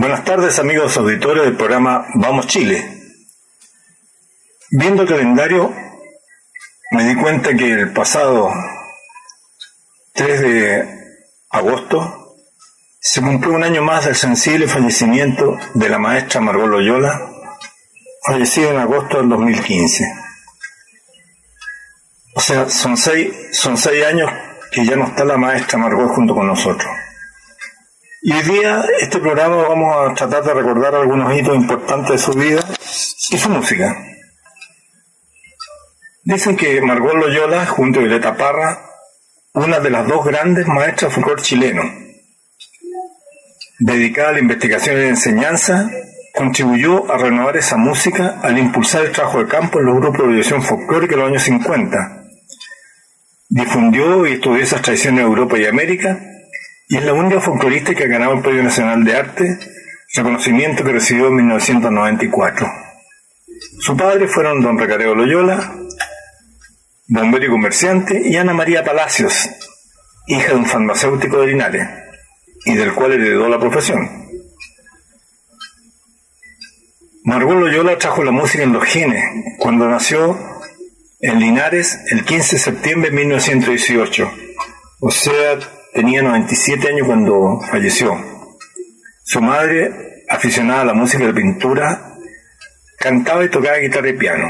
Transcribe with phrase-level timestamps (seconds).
[0.00, 2.88] Buenas tardes amigos auditores del programa Vamos Chile.
[4.70, 5.74] Viendo el calendario,
[6.92, 8.48] me di cuenta que el pasado
[10.12, 10.88] 3 de
[11.50, 12.36] agosto
[13.00, 17.20] se cumplió un año más del sensible fallecimiento de la maestra Margot Loyola,
[18.24, 20.04] fallecida en agosto del 2015.
[22.36, 24.30] O sea, son seis, son seis años
[24.70, 26.88] que ya no está la maestra Margot junto con nosotros.
[28.20, 32.32] Y hoy día, este programa vamos a tratar de recordar algunos hitos importantes de su
[32.32, 32.60] vida
[33.30, 33.96] y su música.
[36.24, 38.76] Dicen que Margot Loyola, junto a Violeta Parra,
[39.54, 41.82] una de las dos grandes maestras folclore chileno,
[43.78, 45.88] dedicada a la investigación y la enseñanza,
[46.34, 50.32] contribuyó a renovar esa música al impulsar el trabajo de campo en los grupos de
[50.32, 52.24] división folclórica en los años 50.
[53.48, 56.18] Difundió y estudió esas tradiciones en Europa y América
[56.88, 59.58] y es la única folclorista que ha ganado el Premio Nacional de Arte,
[60.14, 62.66] reconocimiento que recibió en 1994.
[63.80, 65.74] Su padre fueron don Recareo Loyola,
[67.08, 69.50] bombero y comerciante, y Ana María Palacios,
[70.26, 71.88] hija de un farmacéutico de Linares,
[72.64, 74.08] y del cual heredó la profesión.
[77.24, 79.22] Margot Loyola trajo la música en los genes
[79.58, 80.38] cuando nació
[81.20, 84.32] en Linares el 15 de septiembre de 1918,
[85.00, 85.58] o sea,
[85.92, 88.14] tenía 97 años cuando falleció.
[89.24, 92.14] Su madre, aficionada a la música y la pintura,
[92.98, 94.48] cantaba y tocaba guitarra y piano.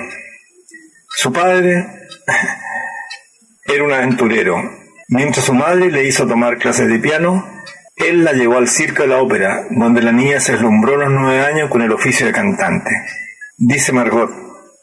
[1.11, 1.87] Su padre
[3.67, 4.57] era un aventurero.
[5.09, 7.45] Mientras su madre le hizo tomar clases de piano,
[7.97, 11.11] él la llevó al circo de la ópera, donde la niña se deslumbró a los
[11.11, 12.91] nueve años con el oficio de cantante.
[13.57, 14.31] Dice Margot,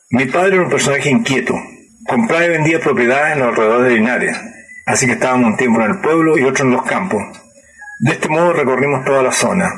[0.09, 1.53] mi padre era un personaje inquieto,
[2.05, 4.37] compraba y vendía propiedades en los alrededores de Linares,
[4.85, 7.21] así que estábamos un tiempo en el pueblo y otro en los campos.
[7.99, 9.71] De este modo recorrimos toda la zona.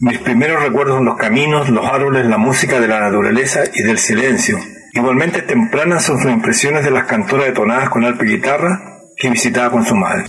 [0.00, 3.98] Mis primeros recuerdos son los caminos, los árboles, la música de la naturaleza y del
[3.98, 4.58] silencio.
[4.92, 8.80] Igualmente tempranas son sus impresiones de las cantoras de tonadas con alpa y guitarra
[9.16, 10.24] que visitaba con su madre.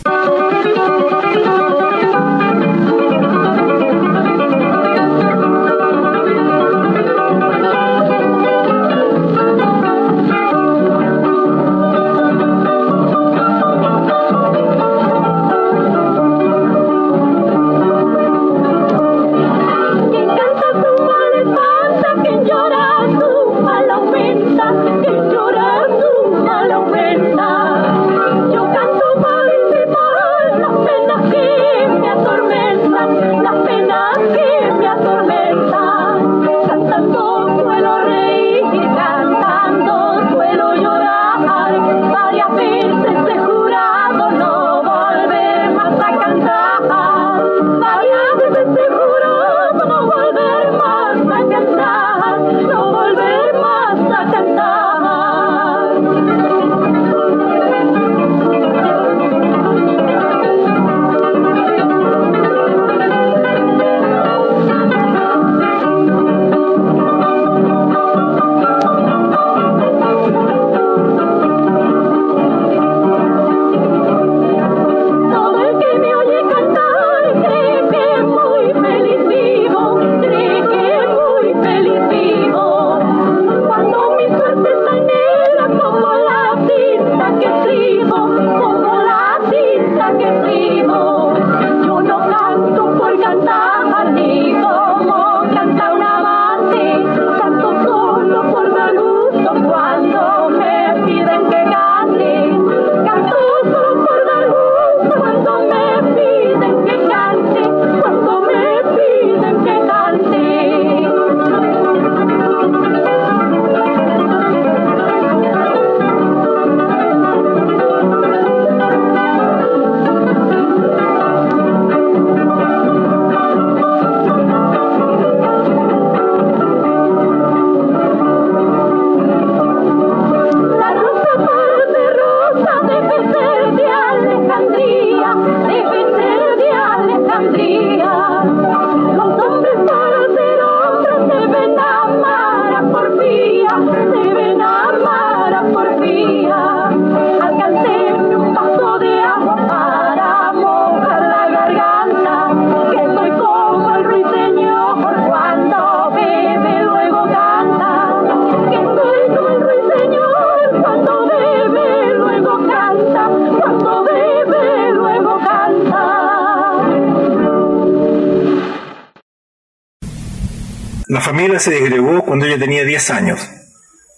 [171.60, 173.50] Se disgregó cuando ella tenía 10 años.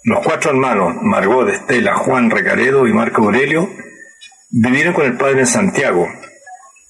[0.03, 3.69] Los cuatro hermanos, Margot, Estela, Juan Recaredo y Marco Aurelio,
[4.51, 6.07] vivieron con el padre en Santiago,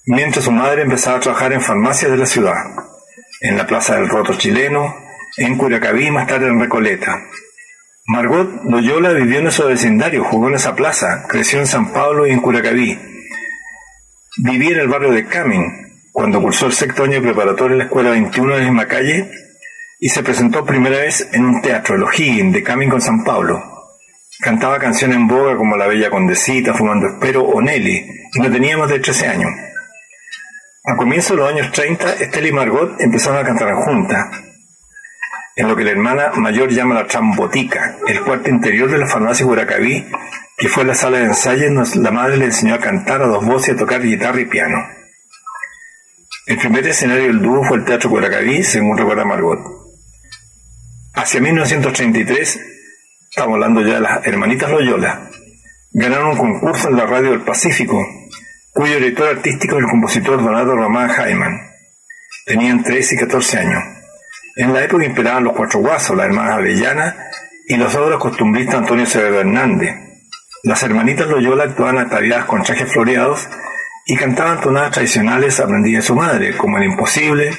[0.05, 2.55] mientras su madre empezaba a trabajar en farmacias de la ciudad,
[3.39, 4.95] en la Plaza del Roto Chileno,
[5.37, 7.21] en Curacaví más tarde en Recoleta.
[8.07, 12.31] Margot Loyola vivió en ese vecindario, jugó en esa plaza, creció en San Pablo y
[12.31, 12.99] en Curacaví.
[14.37, 18.11] Vivía en el barrio de Camin, cuando cursó el sexto año preparatorio en la Escuela
[18.11, 19.31] 21 de la misma calle,
[19.99, 23.61] y se presentó primera vez en un teatro, el O'Higgins, de Camin con San Pablo.
[24.39, 28.77] Cantaba canciones en boga como La Bella Condesita, Fumando Espero o Nelly, y no tenía
[28.77, 29.51] más de 13 años.
[30.83, 34.27] A comienzos de los años 30, Estela y Margot empezaron a cantar juntas,
[35.55, 39.45] en lo que la hermana mayor llama la trambotica, el cuarto interior de la farmacia
[39.45, 40.05] Huracaví,
[40.57, 43.45] que fue la sala de ensayo donde la madre le enseñó a cantar a dos
[43.45, 44.85] voces y a tocar guitarra y piano.
[46.45, 49.74] El primer escenario del dúo fue el Teatro Curacaví, según recuerda Margot.
[51.15, 52.59] Hacia 1933,
[53.29, 55.29] estamos hablando ya de las hermanitas Loyola,
[55.93, 58.05] ganaron un concurso en la radio del Pacífico,
[58.73, 61.57] cuyo director artístico es el compositor Donato Román Jaiman.
[62.45, 63.83] Tenían 13 y 14 años.
[64.57, 67.15] En la época imperaban los cuatro guasos, la hermana Avellana
[67.65, 69.95] y los otros costumbristas Antonio Severo Hernández.
[70.63, 73.47] Las hermanitas Loyola actuaban ataviadas con trajes floreados
[74.05, 77.51] y cantaban tonadas tradicionales aprendidas de su madre, como El Imposible,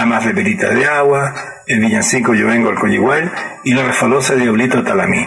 [0.00, 1.34] Amas de Perita de Agua,
[1.66, 3.30] el villancico Yo vengo al Coyigual
[3.64, 5.26] y la refalosa Diablito Talamí.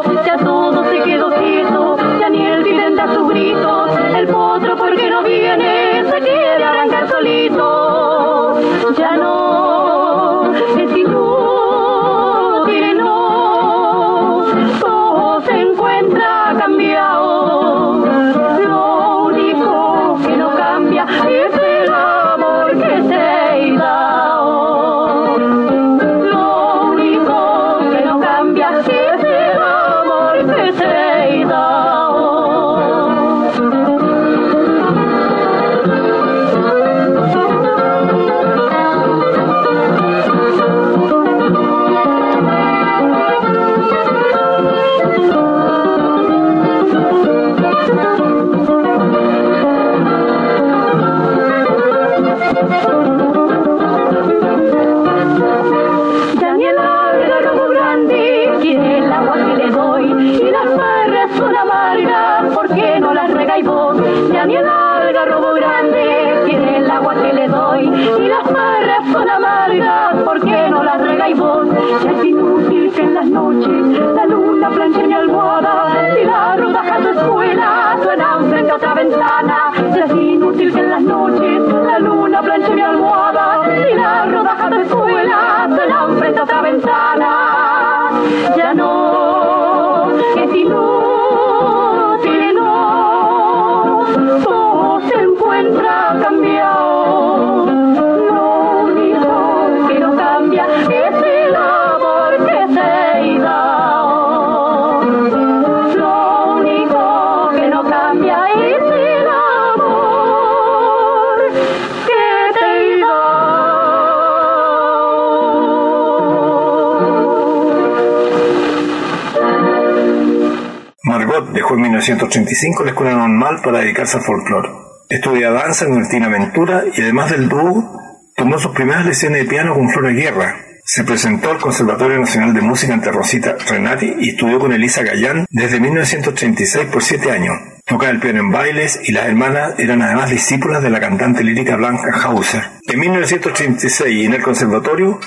[122.01, 124.69] 1985 la escuela normal para dedicarse al folclore.
[125.07, 127.99] Estudia danza con Cristina Ventura y además del dúo,
[128.35, 130.55] tomó sus primeras lecciones de piano con Flora Guerra.
[130.83, 135.45] Se presentó al Conservatorio Nacional de Música ante Rosita Renati y estudió con Elisa Gallán
[135.51, 137.55] desde 1936 por siete años.
[137.85, 141.75] Tocaba el piano en bailes y las hermanas eran además discípulas de la cantante lírica
[141.75, 142.63] Blanca Hauser.
[142.87, 145.19] En 1936 en el conservatorio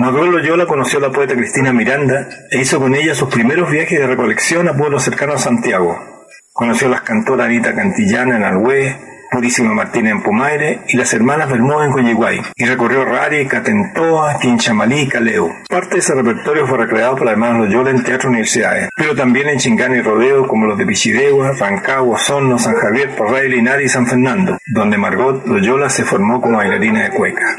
[0.00, 4.00] Margot Loyola conoció a la poeta Cristina Miranda e hizo con ella sus primeros viajes
[4.00, 5.94] de recolección a pueblos cercanos a Santiago.
[6.54, 8.96] Conoció a las cantoras Anita Cantillana en Alhué,
[9.30, 15.00] Purísima Martínez en Pumaire y las hermanas Bermúdez en Coyiguay, y recorrió Rari, Catentoa, Quinchamalí
[15.00, 15.50] y Caleu.
[15.68, 19.50] Parte de ese repertorio fue recreado por las hermanas Loyola en teatro universidades, pero también
[19.50, 23.88] en Chingán y Rodeo como los de Pichidegua, Rancagua, Osorno, San Javier, Porray, Linares y
[23.90, 27.58] San Fernando, donde Margot Loyola se formó como bailarina de cueca.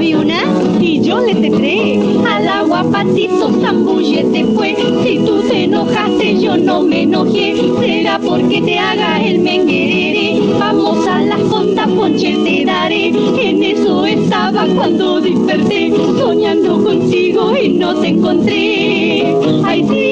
[0.00, 2.00] Y yo le tendré.
[2.26, 4.74] Al agua patito zambullete fue.
[5.04, 7.54] Si tú te enojaste, yo no me enojé.
[7.78, 10.40] Será porque te haga el menguerere.
[10.58, 13.08] Vamos a la fonda, ponche te daré.
[13.08, 15.92] En eso estaba cuando desperté.
[16.18, 19.36] Soñando contigo y no te encontré.
[19.62, 20.11] Ay, sí,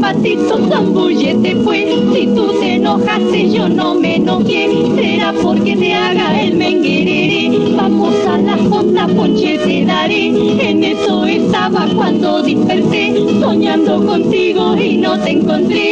[0.00, 4.68] patito zambullete pues Si tú te enojaste yo no me enojé.
[4.96, 7.74] Será porque te haga el menguerere.
[7.76, 10.26] Vamos a la fonda, ponche te daré.
[10.68, 15.91] En eso estaba cuando dispersé Soñando contigo y no te encontré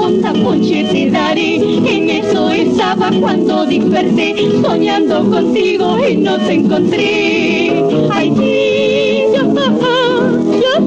[0.23, 7.83] En eso estaba cuando desperté, soñando contigo y no te encontré.
[8.11, 10.81] Ay, sí, yo, yo,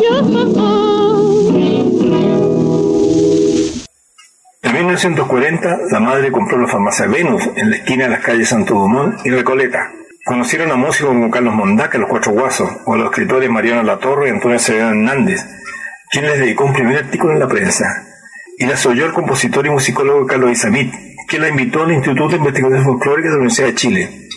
[0.00, 0.18] yo,
[4.62, 8.74] En 1940, la madre compró la farmacia Venus en la esquina de las calles Santo
[8.74, 9.92] Dumont y Recoleta.
[10.24, 14.28] Conocieron a músicos como Carlos Mondaca, Los Cuatro Guasos, o a los escritores Mariano Latorre
[14.28, 15.40] y Antonio Acevedo Hernández,
[16.10, 18.07] quien les dedicó un primer artículo en la prensa.
[18.60, 20.92] Y la oyó el compositor y musicólogo Carlos Isamit,
[21.28, 24.28] quien la invitó al Instituto de Investigaciones Folclóricas de la Universidad de Chile,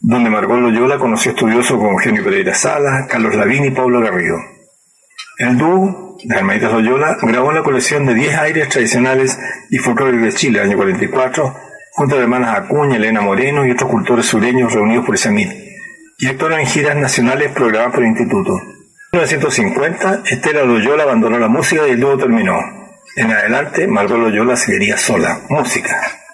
[0.00, 4.36] donde Margot Loyola conoció estudiosos como Eugenio Pereira Sala, Carlos Lavín y Pablo Garrido.
[5.38, 9.38] El dúo de Hermanitas Loyola grabó la colección de 10 aires tradicionales
[9.70, 11.54] y folclóricos de Chile, año 44,
[11.92, 15.50] junto a hermanas Acuña, Elena Moreno y otros cultores sureños reunidos por Isamit,
[16.18, 18.56] y actuaron en giras nacionales programadas por el Instituto.
[19.12, 22.75] En 1950, Estela Loyola abandonó la música y el dúo terminó.
[23.16, 25.40] En adelante, Margot Loyola seguiría sola.
[25.48, 26.25] Música.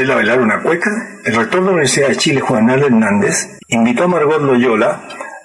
[0.00, 0.90] 1929, tras verla bailar una cueca,
[1.24, 5.00] el rector de la Universidad de Chile, Juan Hernández, invitó a Margot Loyola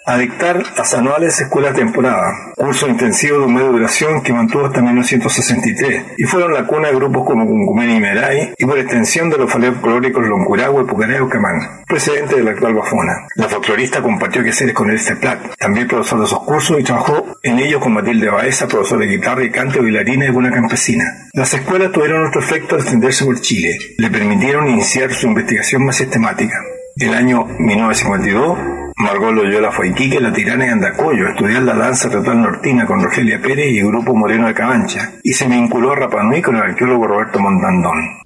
[0.06, 6.24] a las anuales escuelas temporada, curso intensivo de media duración que mantuvo hasta 1963, y
[6.26, 10.24] fueron la cuna de grupos como Cuncumén y Meray, y por extensión de los folclóricos
[10.24, 13.28] Loncuragua, Pucareo y Camán, precedente de la actual Bafona.
[13.36, 17.58] La folclorista compartió quehaceres con este Plat, también profesor de esos cursos, y trabajó en
[17.58, 21.06] ellos con Matilde Baeza, profesor de guitarra y canto, bailarina y alguna campesina.
[21.34, 25.96] Las escuelas tuvieron otro efecto al extenderse por Chile, le permitieron iniciar su investigación más
[25.96, 26.56] sistemática.
[26.98, 28.58] El año 1952,
[28.96, 33.42] Margot Loyola fue Iquique, La Tirana y Andacoyo estudiar la danza total nortina con Rogelia
[33.42, 37.06] Pérez y el Grupo Moreno de Cabancha, y se vinculó a Rapanui con el arqueólogo
[37.06, 38.24] Roberto Montandón.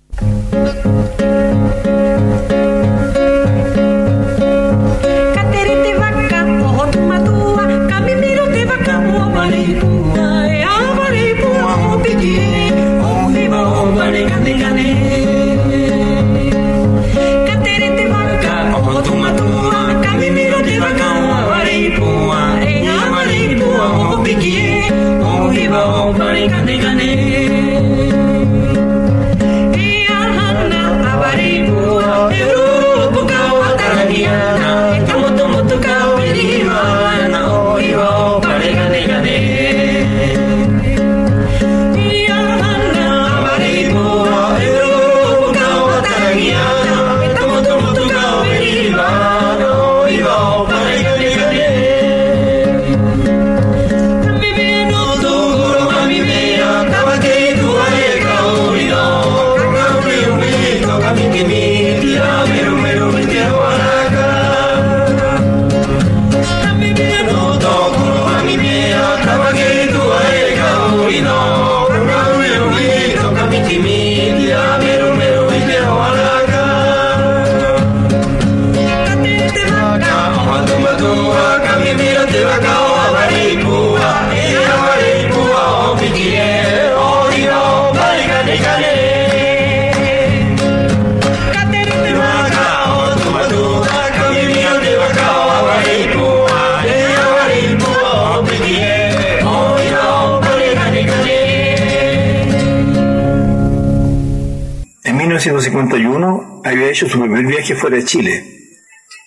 [105.59, 108.43] 1951 había hecho su primer viaje fuera de Chile.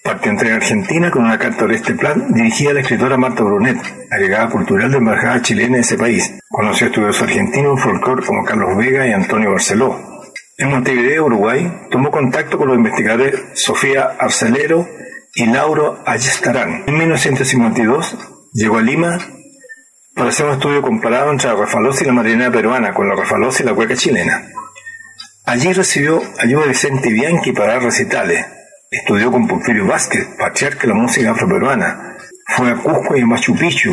[0.02, 3.42] Partió entre en Argentina con una carta de este plan dirigida a la escritora Marta
[3.44, 3.78] Brunet,
[4.10, 6.38] agregada cultural de embajada chilena de ese país.
[6.48, 10.22] Conoció a estudiosos argentinos en folclore como Carlos Vega y Antonio Barceló.
[10.56, 14.88] En Montevideo, Uruguay, tomó contacto con los investigadores Sofía Arcelero
[15.34, 16.84] y Lauro Ayestarán.
[16.86, 18.16] En 1952
[18.54, 19.18] llegó a Lima
[20.14, 23.62] para hacer un estudio comparado entre la refalosa y la marinera peruana, con la refalosa
[23.62, 24.48] y la cueca chilena.
[25.44, 28.46] Allí recibió ayuda de Vicente Bianchi para recitales.
[28.90, 32.16] Estudió con Porfirio Vázquez, patriarca de la música afroperuana.
[32.56, 33.92] Fue a Cusco y a Machu Picchu.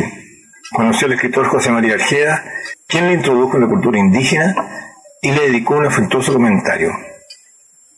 [0.70, 2.44] Conoció al escritor José María Arjeda,
[2.86, 4.54] quien le introdujo en la cultura indígena
[5.22, 6.92] y le dedicó un afectuoso comentario.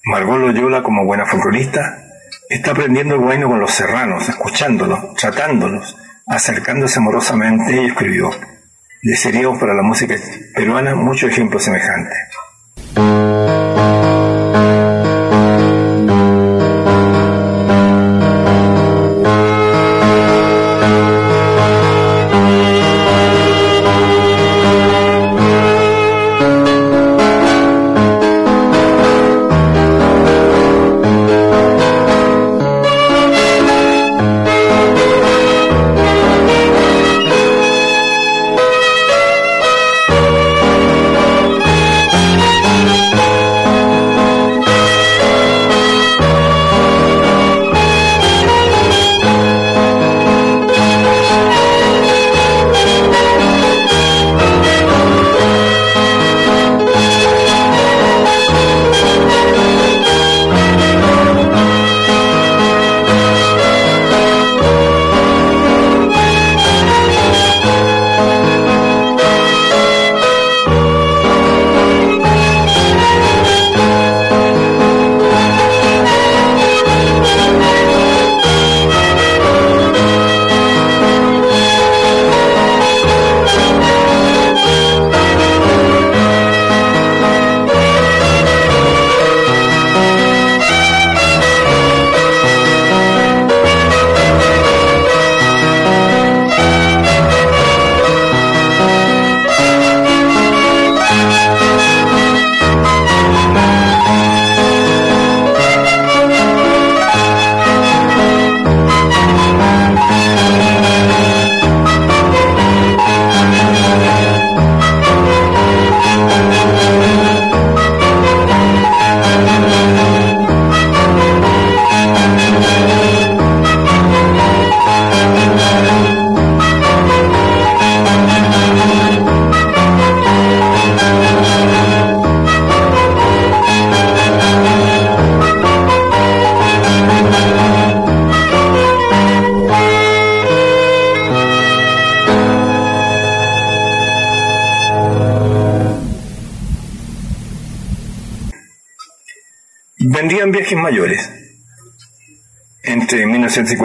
[0.04, 1.98] Margot Loyola, como buena folclorista,
[2.48, 5.94] está aprendiendo el guayno con los serranos, escuchándolos, tratándolos,
[6.26, 8.30] acercándose amorosamente y escribió.
[9.02, 10.14] Desearíamos para la música
[10.54, 12.16] peruana muchos ejemplos semejantes.
[12.94, 14.01] Thank you.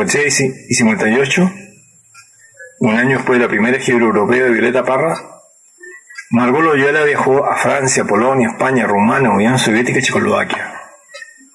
[0.07, 1.51] 1956 y 58,
[2.79, 5.17] un año después de la primera gira europea de Violeta Parra,
[6.31, 10.73] Margot Loyola viajó a Francia, Polonia, España, Rumania, Unión Soviética y Checoslovaquia.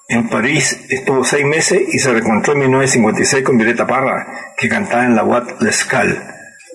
[0.08, 5.04] En París estuvo seis meses y se reencontró en 1956 con Violeta Parra, que cantaba
[5.04, 6.18] en la Boîte L'Escale.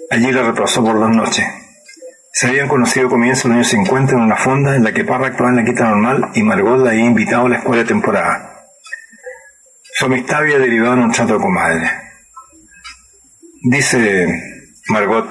[0.10, 1.46] Allí la retrasó por dos noches.
[2.32, 5.06] Se habían conocido a comienzos de los años 50 en una fonda en la que
[5.06, 7.88] Parra actuaba en la quinta normal y Margot la había invitado a la escuela de
[7.88, 8.47] temporada.
[10.08, 11.92] Amistad había derivado en un trato comadre.
[13.62, 14.26] Dice
[14.88, 15.28] Margot,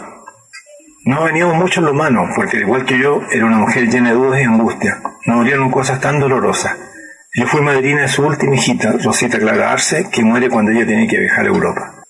[1.06, 4.16] no veníamos mucho en lo humano, porque igual que yo, era una mujer llena de
[4.16, 5.00] dudas y angustia.
[5.24, 6.76] No dolieron cosas tan dolorosas.
[7.34, 11.08] Yo fui madrina de su última hijita, Rosita Clara Arce, que muere cuando ella tenía
[11.08, 12.04] que viajar a Europa.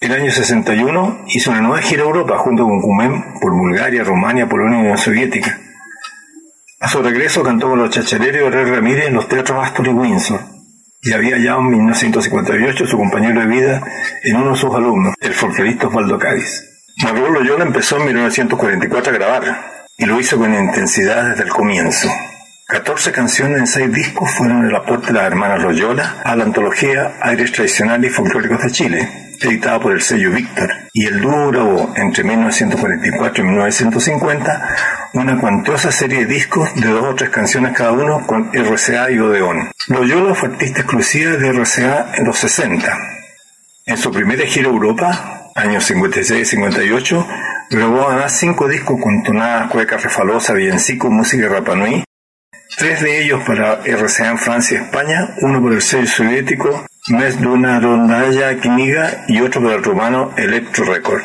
[0.00, 4.46] El año 61 hizo una nueva gira a Europa junto con Cumén por Bulgaria, Rumania,
[4.46, 5.58] Polonia y Unión Soviética.
[6.80, 10.53] A su regreso cantó con los chachareros de Ramírez en los teatros Astor y Windsor.
[11.06, 13.82] Y había ya en 1958 su compañero de vida
[14.22, 16.62] en uno de sus alumnos, el folclorista Osvaldo Cádiz.
[17.02, 19.42] Margot Loyola empezó en 1944 a grabar
[19.98, 22.08] y lo hizo con intensidad desde el comienzo.
[22.68, 27.16] 14 canciones en 6 discos fueron el aporte de las hermanas Loyola a la antología
[27.20, 29.08] Aires Tradicionales y Folclóricos de Chile,
[29.42, 34.76] editada por el sello Víctor, y el dúo grabó entre 1944 y 1950
[35.14, 39.18] una cuantiosa serie de discos de dos o tres canciones cada uno con RCA y
[39.18, 39.70] Odeón.
[39.88, 42.98] Loyola fue artista exclusiva de RCA en los 60.
[43.86, 47.28] En su primera gira a Europa, años 56 y 58,
[47.70, 52.04] grabó además cinco discos con tonadas, cuecas, refalosa, villancico, música y rapanui,
[52.76, 57.40] tres de ellos para RCA en Francia y España, uno por el sello soviético Mes
[57.40, 61.22] Luna Rondalla Quimiga y otro por el rumano Electro Record.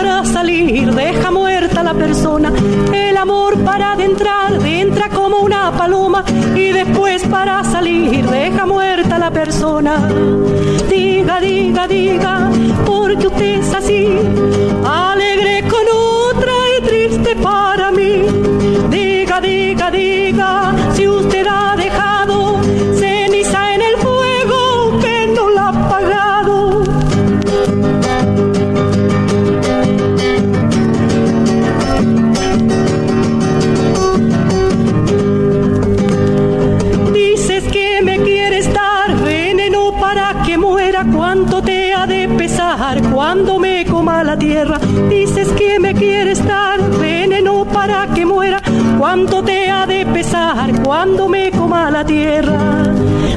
[0.00, 2.50] Para salir deja muerta la persona.
[2.90, 9.30] El amor para adentrar entra como una paloma y después para salir deja muerta la
[9.30, 10.08] persona.
[10.88, 12.50] Diga, diga, diga,
[12.86, 14.08] porque usted es así,
[14.86, 18.22] alegre con otra y triste para mí.
[18.88, 22.19] Diga, diga, diga, si usted ha dejado
[45.32, 48.60] Dices que me quieres dar veneno para que muera.
[48.98, 52.82] Cuánto te ha de pesar cuando me coma la tierra.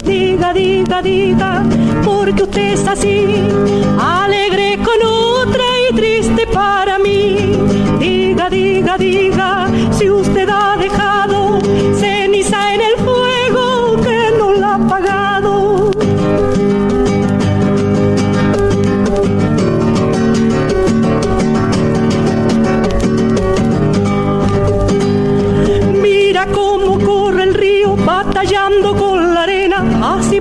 [0.03, 1.63] Diga, diga, diga,
[2.03, 3.27] porque usted es así,
[3.99, 7.35] alegre con otra y triste para mí.
[7.99, 11.59] Diga, diga, diga, si usted ha dejado
[11.93, 12.22] ceniza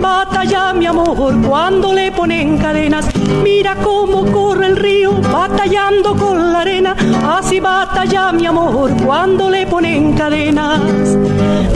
[0.03, 3.07] así batalla mi amor cuando le ponen cadenas.
[3.43, 6.97] Mira cómo corre el río batallando con la arena,
[7.37, 10.81] así batalla mi amor cuando le ponen cadenas.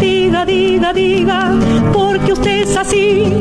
[0.00, 1.52] Diga, diga, diga,
[1.92, 3.32] porque usted es así,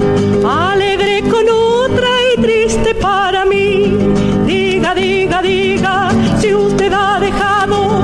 [0.47, 3.97] alegre con otra y triste para mí.
[4.45, 8.03] Diga, diga, diga, si usted ha dejado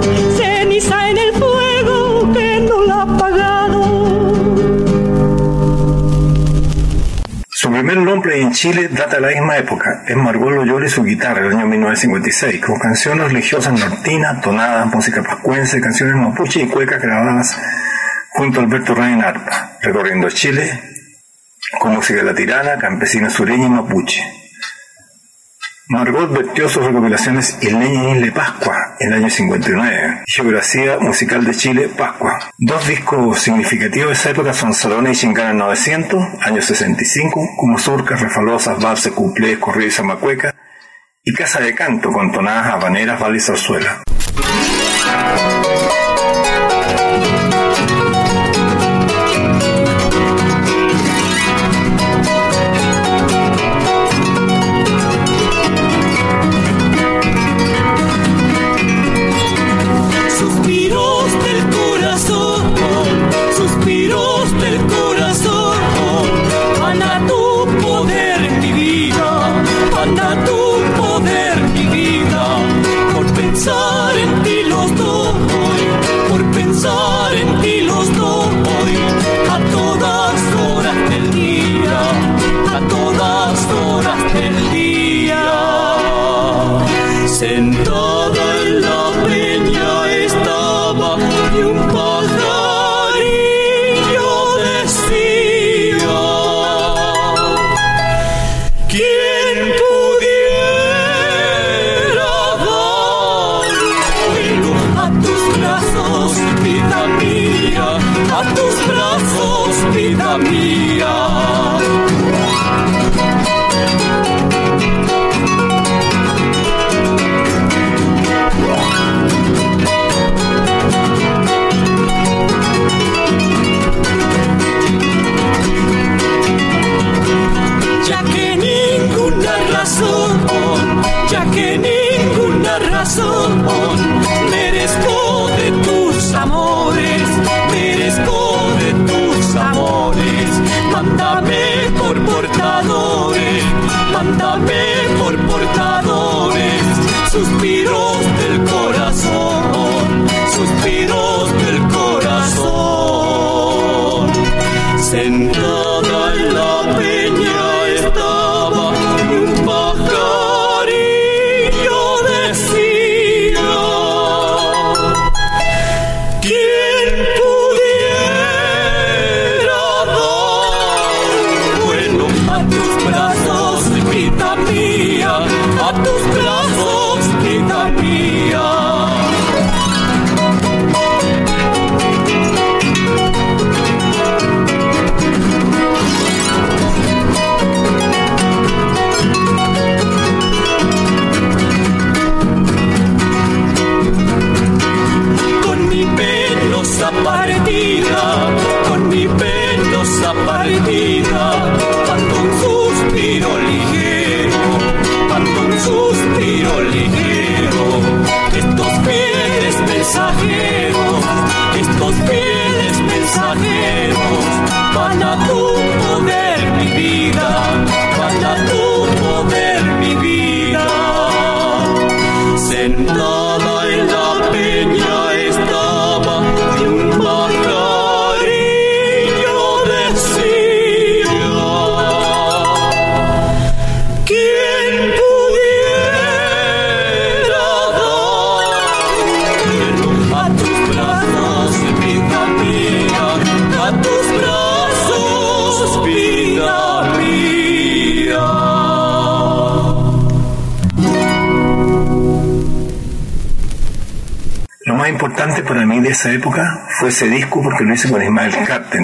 [7.92, 11.42] primer play en Chile data de la misma época, es Margot Loyola y su guitarra,
[11.42, 17.58] del año 1956, con canciones religiosas nortinas, tonadas, música pascuense, canciones mapuche y cuecas grabadas
[18.30, 19.20] junto a Alberto Rey
[19.82, 20.80] recorriendo Chile
[21.80, 24.41] con música de la tirana, campesina sureña y mapuche.
[25.92, 31.54] Margot vertió sus recopilaciones Isleña y Isle Pascua en el año 59, Geografía Musical de
[31.54, 32.40] Chile, Pascua.
[32.58, 38.22] Dos discos significativos de esa época son Salones y Chincana 900, año 65, como surcas,
[38.22, 40.56] refalosas, valses, cuplés, corridos y zamacueca,
[41.26, 44.02] y Casa de Canto con tonadas habaneras, vale y zarzuela.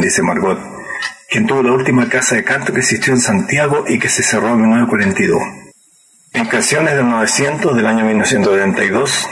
[0.07, 0.57] Dice Margot,
[1.29, 4.49] quien tuvo la última casa de canto que existió en Santiago y que se cerró
[4.49, 5.41] en 1942.
[6.33, 9.27] En Canciones del 900 del año 1972,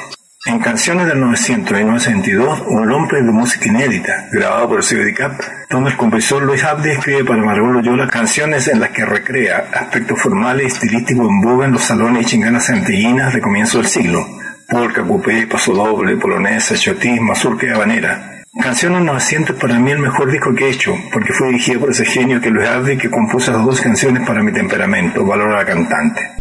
[0.48, 5.40] en Canciones del 900 de 1972, un hombre de música inédita, grabado por el Cap,
[5.70, 10.22] donde el compositor Luis Abdi escribe para Margot Loyola canciones en las que recrea aspectos
[10.22, 14.26] formales y estilísticos en boga en los salones y chinganas santillinas de comienzo del siglo
[14.68, 18.35] polka, coupé, paso doble, polonesa, chotismo, mazurca y habanera.
[18.66, 22.04] Canciones 900 para mí el mejor disco que he hecho, porque fue dirigido por ese
[22.04, 25.66] genio que Luis Abdi que compuso las dos canciones para mi temperamento, valor a la
[25.66, 26.32] cantante.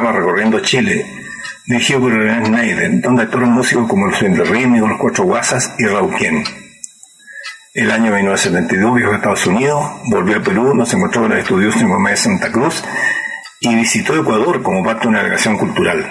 [0.00, 1.04] Recorriendo Chile,
[1.66, 5.84] dirigido por René Schneider, donde actuaron músicos como el de Rítmico, los Cuatro Guasas y
[5.84, 6.14] Raúl
[7.74, 11.76] El año 1972 viajó a Estados Unidos, volvió a Perú, nos encontró en el estudios
[11.76, 12.82] en Gómez de Santa Cruz
[13.60, 16.04] y visitó Ecuador como parte de una delegación cultural.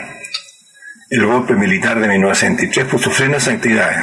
[1.09, 3.97] El golpe militar de 1963 puso freno a esa actividades.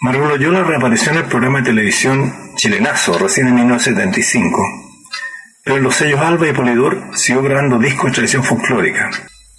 [0.00, 4.79] Margot Loyola reapareció en el programa de televisión Chilenazo, recién en 1975
[5.70, 9.08] pero en los sellos Alba y Polidor siguió grabando discos de tradición folclórica.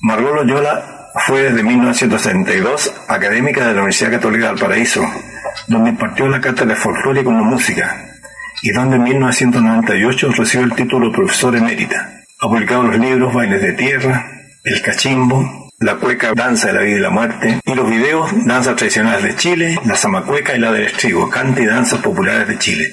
[0.02, 5.02] Margot Loyola fue desde 1972 académica de la Universidad Católica del Paraíso,
[5.68, 8.10] donde impartió la cátedra de folclore como música,
[8.62, 12.24] y donde en 1998 recibió el título de profesor emérita.
[12.42, 14.30] Ha publicado los libros Bailes de Tierra,
[14.66, 18.76] El Cachimbo, La Cueca, Danza de la Vida y la Muerte, y los videos Danzas
[18.76, 22.92] Tradicionales de Chile, La Zamacueca y la del Estrigo, Cante y Danzas Populares de Chile.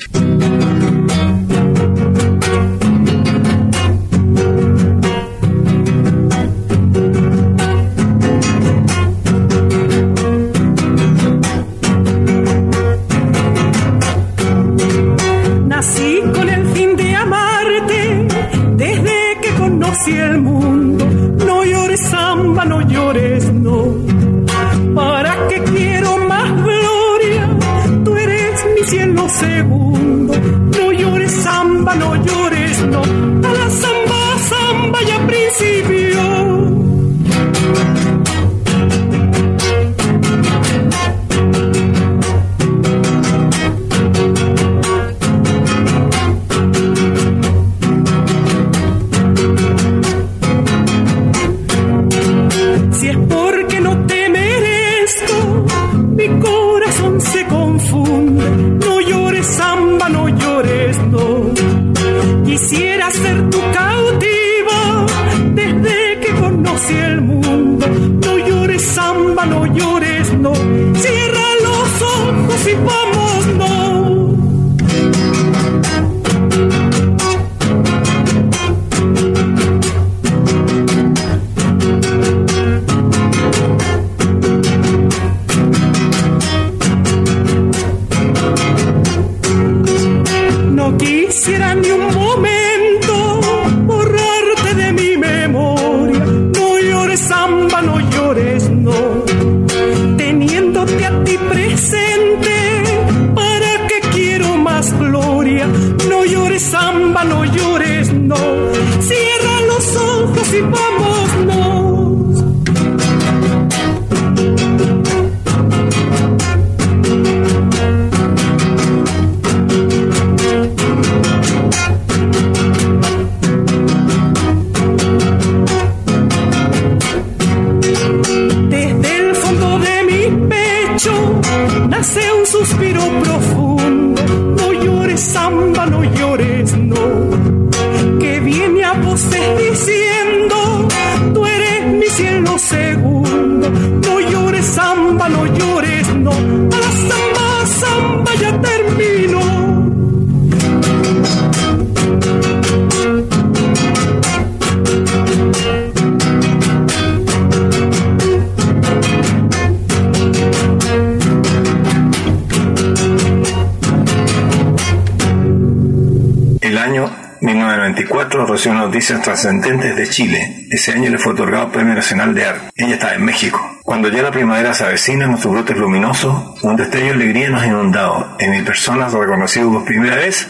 [170.18, 170.66] Chile.
[170.68, 172.70] Ese año le fue otorgado el Premio Nacional de Arte.
[172.74, 173.78] Ella estaba en México.
[173.84, 177.66] Cuando ya la primavera se avecina, nuestros brotes luminosos, un destello de alegría nos ha
[177.66, 178.36] inundado.
[178.40, 180.48] En mi persona reconocido por primera vez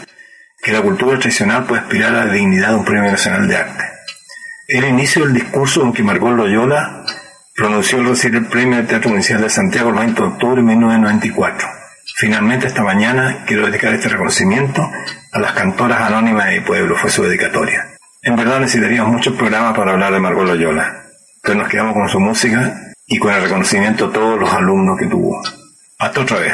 [0.63, 3.83] que la cultura tradicional puede aspirar a la dignidad de un Premio Nacional de Arte.
[4.67, 7.05] El inicio del discurso en que Margot Loyola
[7.55, 11.67] pronunció recibir el premio del Teatro Municipal de Santiago el 20 de octubre de 1994.
[12.15, 14.81] Finalmente, esta mañana quiero dedicar este reconocimiento
[15.31, 17.88] a las cantoras anónimas de mi pueblo, fue su dedicatoria.
[18.39, 21.03] Verdad necesitaríamos muchos programas para hablar de Margot Loyola,
[21.43, 22.73] pero nos quedamos con su música
[23.05, 25.41] y con el reconocimiento a todos los alumnos que tuvo.
[25.97, 26.53] Hasta otra vez.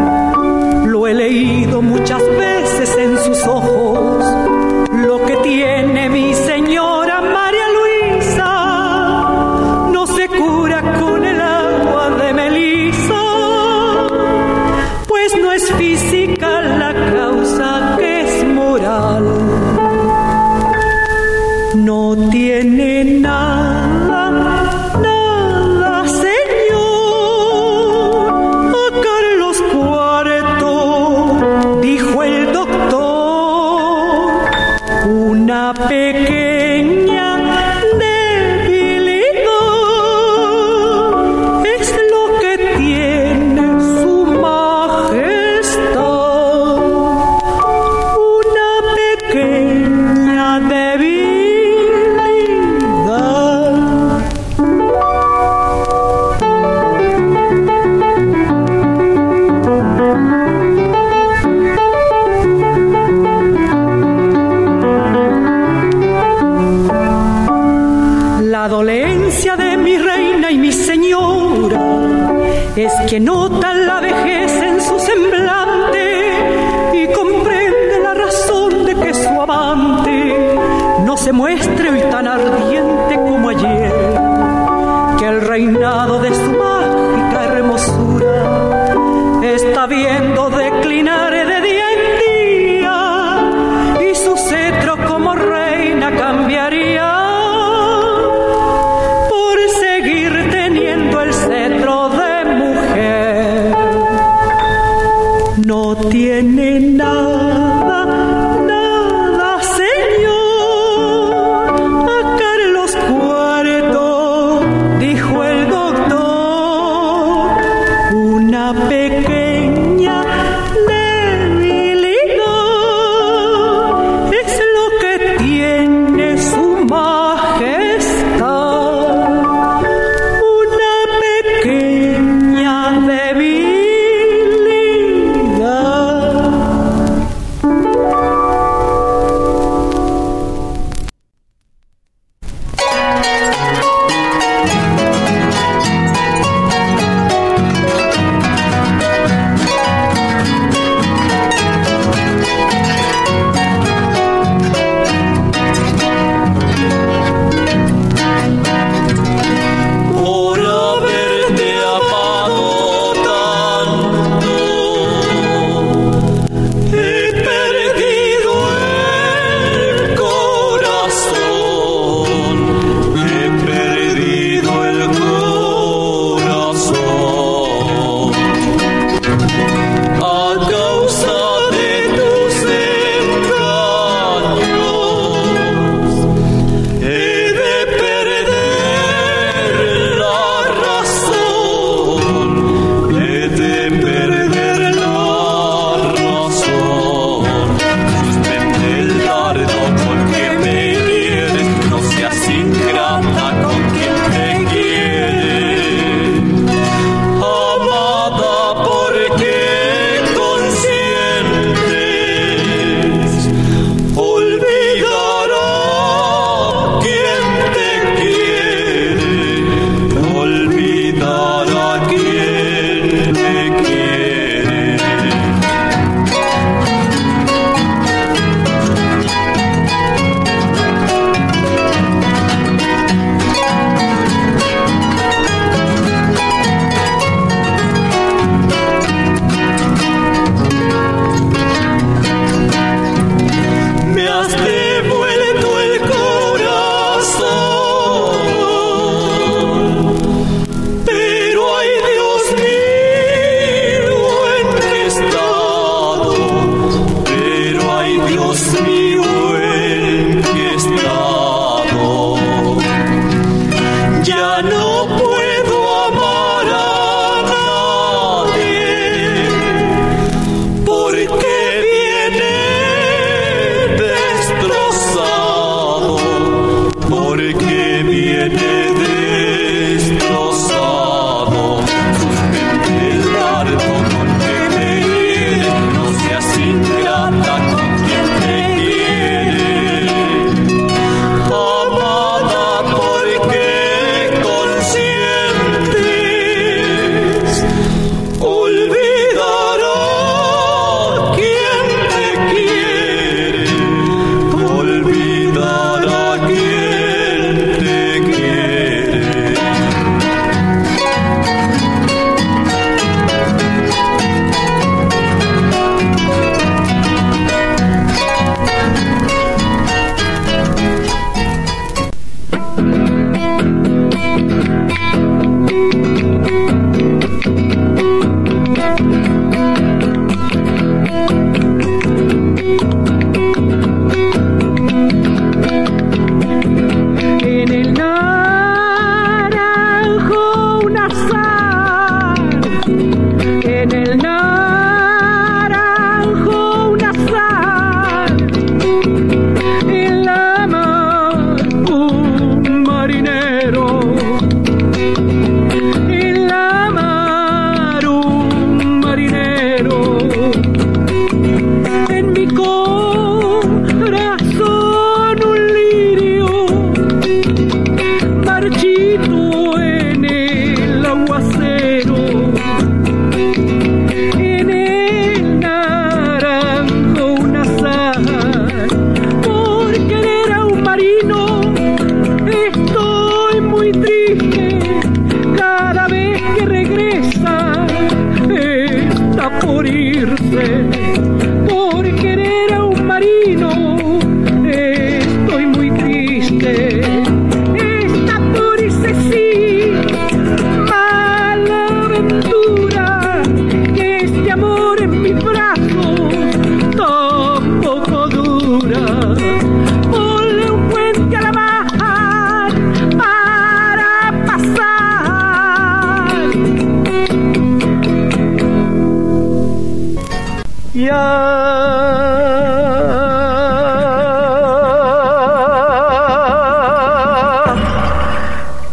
[420.93, 421.15] 呀，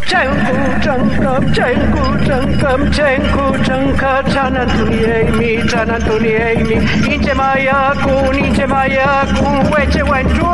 [0.06, 6.78] 千古长歌，千古长歌，千古长歌，灿烂多尼埃米，灿烂多尼埃米，
[7.10, 10.44] 伊杰玛雅库，伊杰玛雅库，万杰万珠，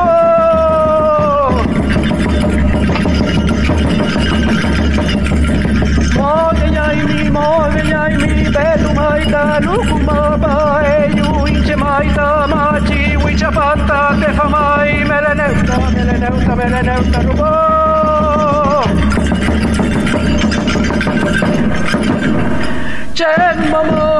[6.17, 10.34] 莫维埃米，莫维埃米，贝多迈达鲁库莫。
[13.35, 18.85] dicha fanta de fama y meleneuta, meleneuta, meleneuta, rumor.
[23.15, 24.14] Chen.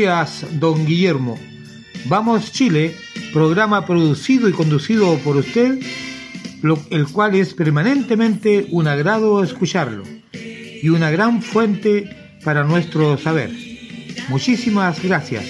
[0.00, 1.38] Gracias, don Guillermo.
[2.04, 2.94] Vamos Chile,
[3.32, 5.80] programa producido y conducido por usted,
[6.90, 10.02] el cual es permanentemente un agrado escucharlo
[10.34, 12.10] y una gran fuente
[12.44, 13.50] para nuestro saber.
[14.28, 15.46] Muchísimas gracias.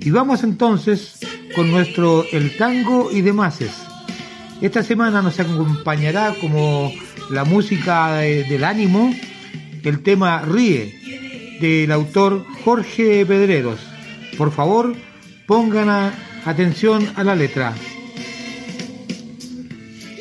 [0.00, 1.20] Y vamos entonces
[1.54, 3.70] con nuestro El Tango y Demases.
[4.60, 6.90] Esta semana nos acompañará como
[7.30, 9.14] la música de- del ánimo
[9.84, 13.80] el tema Ríe del autor Jorge Pedreros,
[14.36, 14.94] por favor
[15.46, 16.12] pongan
[16.44, 17.74] atención a la letra.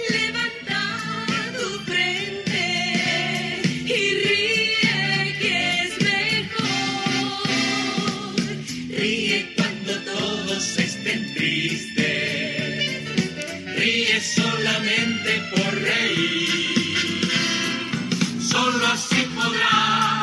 [0.09, 0.81] Levanta
[1.57, 7.45] tu frente y ríe que es mejor.
[8.97, 13.03] Ríe cuando todos estén tristes,
[13.77, 17.29] ríe solamente por reír,
[18.41, 20.18] solo así podrás.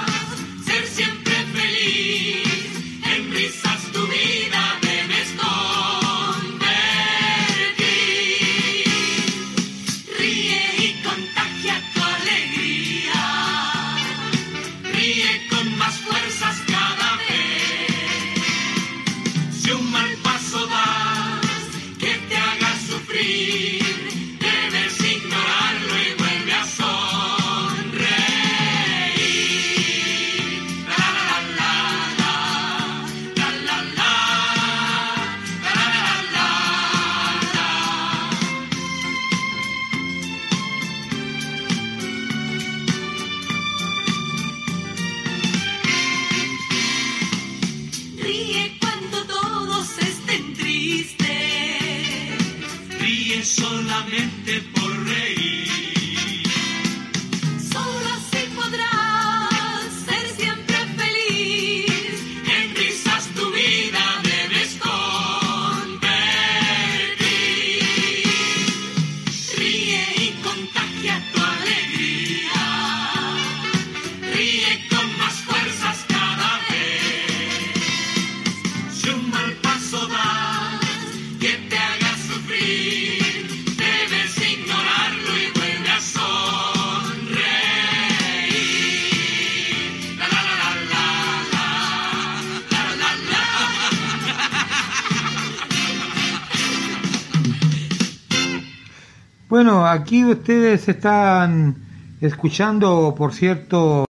[100.07, 101.75] Aquí ustedes están
[102.21, 104.05] escuchando, por cierto,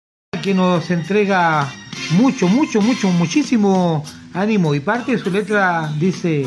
[0.43, 1.71] que nos entrega
[2.17, 4.75] mucho, mucho, mucho, muchísimo ánimo.
[4.75, 6.43] Y parte de su letra dice,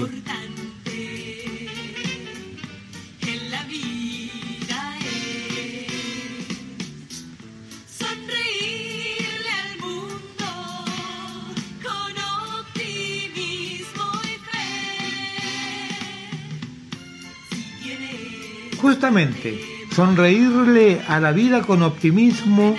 [19.94, 22.76] sonreírle a la vida con optimismo,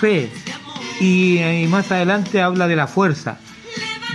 [0.00, 0.30] fe
[1.00, 3.38] y, y más adelante habla de la fuerza.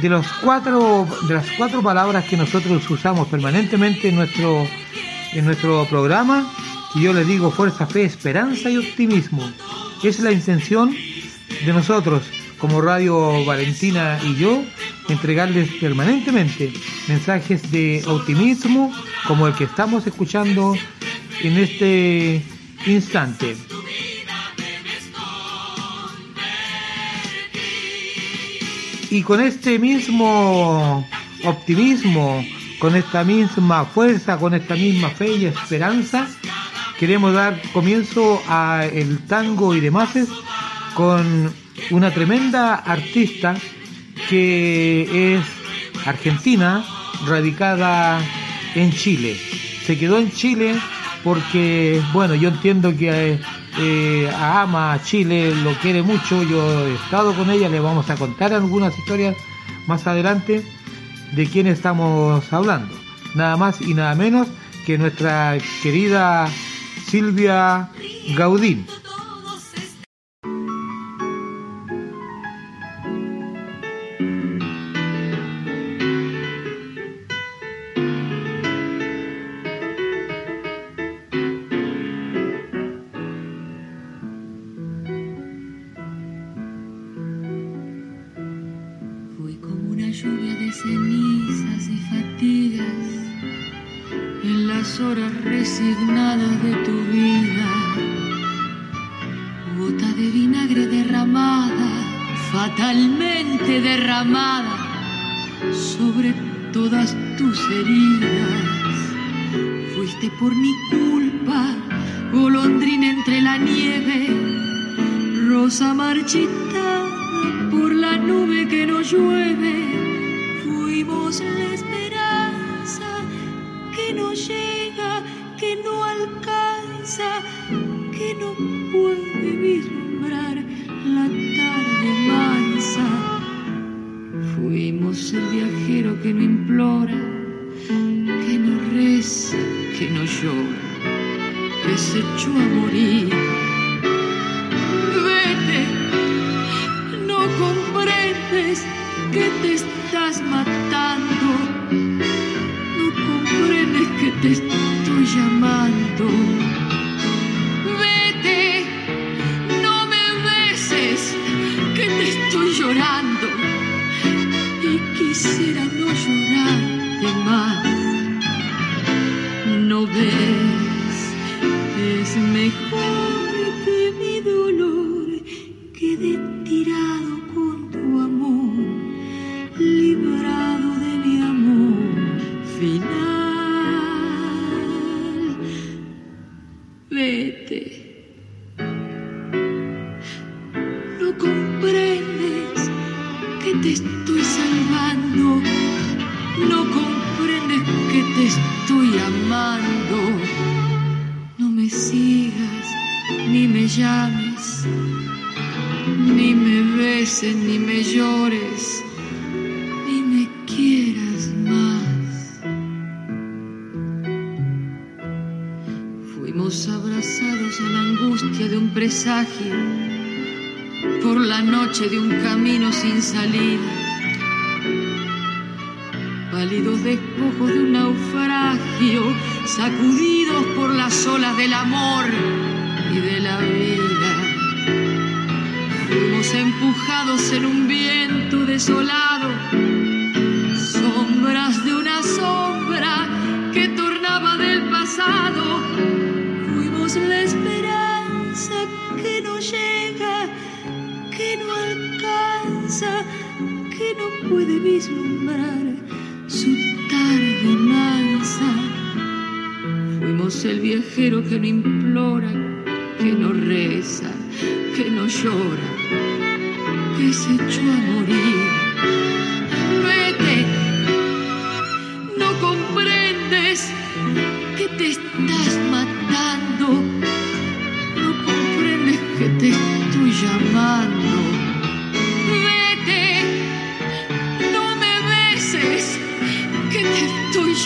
[0.01, 4.67] De los cuatro, de las cuatro palabras que nosotros usamos permanentemente en nuestro,
[5.33, 6.51] en nuestro programa,
[6.93, 9.47] que yo les digo fuerza, fe, esperanza y optimismo.
[10.03, 10.95] Es la intención
[11.63, 12.23] de nosotros,
[12.57, 14.63] como Radio Valentina y yo,
[15.09, 16.73] entregarles permanentemente
[17.07, 18.91] mensajes de optimismo
[19.27, 20.73] como el que estamos escuchando
[21.43, 22.41] en este
[22.85, 23.55] instante.
[29.09, 31.05] Y con este mismo
[31.43, 32.45] optimismo,
[32.79, 36.27] con esta misma fuerza, con esta misma fe y esperanza,
[36.97, 40.11] queremos dar comienzo a el tango y demás
[40.93, 41.53] con
[41.89, 43.55] una tremenda artista
[44.29, 45.45] que es
[46.05, 46.85] argentina,
[47.25, 48.21] radicada
[48.75, 49.35] en Chile.
[49.85, 50.75] Se quedó en Chile
[51.23, 53.39] porque, bueno, yo entiendo que
[53.79, 58.15] eh, ama a Chile, lo quiere mucho, yo he estado con ella, le vamos a
[58.15, 59.35] contar algunas historias
[59.87, 60.63] más adelante
[61.33, 62.93] de quién estamos hablando.
[63.35, 64.47] Nada más y nada menos
[64.85, 66.49] que nuestra querida
[67.07, 67.89] Silvia
[68.35, 68.85] Gaudín.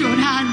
[0.06, 0.45] llorar.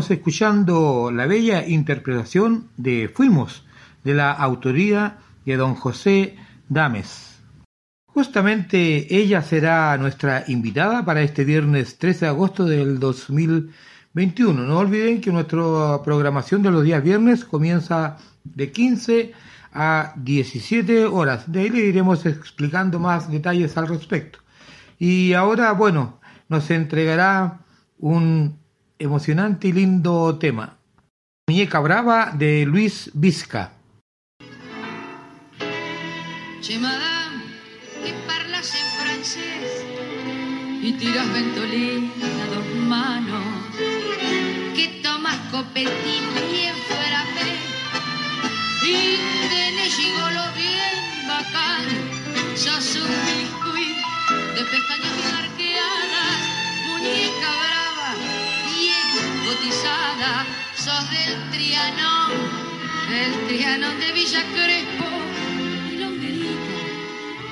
[0.00, 3.66] Estamos escuchando la bella interpretación de Fuimos,
[4.02, 6.38] de la autoría de don José
[6.70, 7.42] Dames.
[8.06, 14.62] Justamente ella será nuestra invitada para este viernes 13 de agosto del 2021.
[14.62, 19.32] No olviden que nuestra programación de los días viernes comienza de 15
[19.74, 21.52] a 17 horas.
[21.52, 24.38] De ahí le iremos explicando más detalles al respecto.
[24.98, 27.60] Y ahora, bueno, nos entregará
[27.98, 28.59] un
[29.00, 30.76] emocionante y lindo tema.
[31.48, 33.72] Muñeca Brava de Luis Vizca.
[36.60, 37.42] Che, madame,
[38.04, 39.84] que parlas en francés
[40.82, 42.10] y tiras ventolina
[42.44, 43.44] a dos manos,
[44.76, 47.52] que tomas copetín bien frappé
[48.86, 49.16] y
[49.48, 50.94] tenés gigolo bien
[51.26, 51.86] bacán,
[52.54, 53.96] sos un biscuit
[54.54, 56.40] de pestañas bien arqueadas,
[56.86, 57.79] muñeca brava
[60.76, 62.28] sos del Triano,
[63.10, 65.06] del Triano de Villa Crespo,
[65.98, 66.78] longuerita,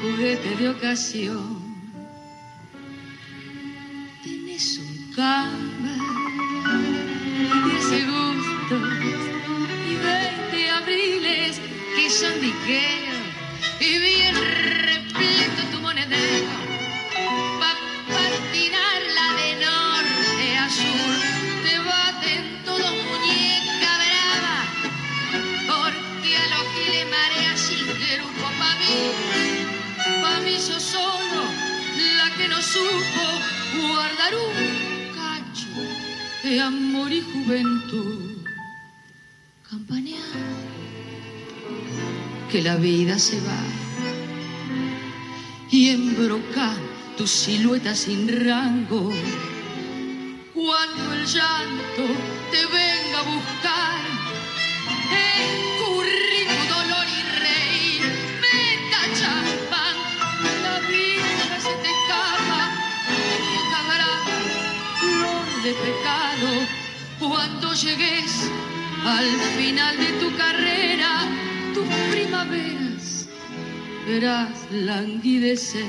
[0.01, 1.59] juguete de ocasión.
[4.23, 6.05] Tienes un cámara
[7.67, 8.77] de ese gusto
[9.91, 11.61] y 20 abriles
[11.97, 13.29] que son diqueros
[13.81, 16.47] y bien repleto tu monedero
[17.61, 17.77] pa'
[18.09, 18.98] patinar
[30.23, 31.43] pa' mí sos solo
[32.19, 33.25] la que no supo
[33.81, 34.55] guardar un
[35.19, 35.69] cacho
[36.43, 38.39] de amor y juventud
[39.69, 40.69] campanear
[42.51, 43.63] que la vida se va
[45.71, 46.75] y embroca
[47.17, 49.13] tu silueta sin rango.
[50.55, 52.05] Cuando el llanto
[52.51, 54.01] te venga a buscar,
[55.13, 56.47] escurrí
[65.69, 66.49] de pecado
[67.21, 68.51] cuando llegues
[69.05, 69.29] al
[69.59, 71.29] final de tu carrera,
[71.75, 73.29] tus primaveras
[74.07, 75.85] verás languidecer.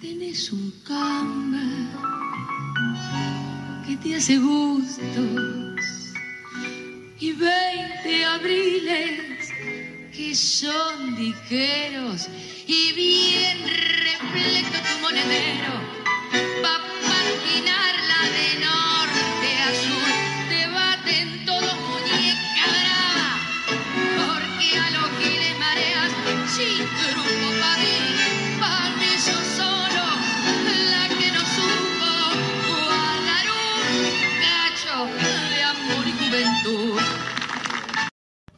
[0.00, 1.68] Tenés un cama
[3.86, 5.84] que te hace gustos
[7.18, 9.52] y veinte abriles
[10.16, 12.28] que son ligeros
[12.66, 15.99] y bien repleto tu monedero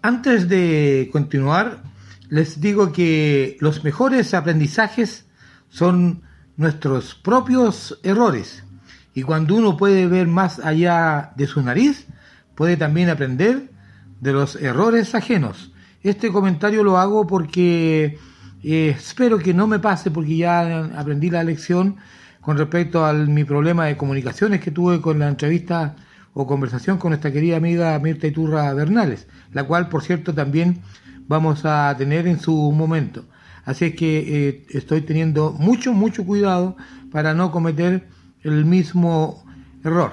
[0.05, 1.85] Antes de continuar,
[2.29, 5.27] les digo que los mejores aprendizajes
[5.69, 6.23] son
[6.57, 8.65] nuestros propios errores.
[9.15, 12.07] Y cuando uno puede ver más allá de su nariz,
[12.55, 13.71] puede también aprender
[14.21, 15.73] de los errores ajenos.
[16.03, 18.19] Este comentario lo hago porque
[18.63, 21.97] eh, espero que no me pase porque ya aprendí la lección
[22.41, 25.95] con respecto a mi problema de comunicaciones que tuve con la entrevista
[26.35, 30.81] o conversación con nuestra querida amiga Mirta Iturra Bernales, la cual, por cierto, también
[31.29, 33.25] vamos a tener en su momento.
[33.65, 36.77] Así que eh, estoy teniendo mucho, mucho cuidado
[37.11, 38.09] para no cometer
[38.43, 39.45] el mismo
[39.85, 40.13] error.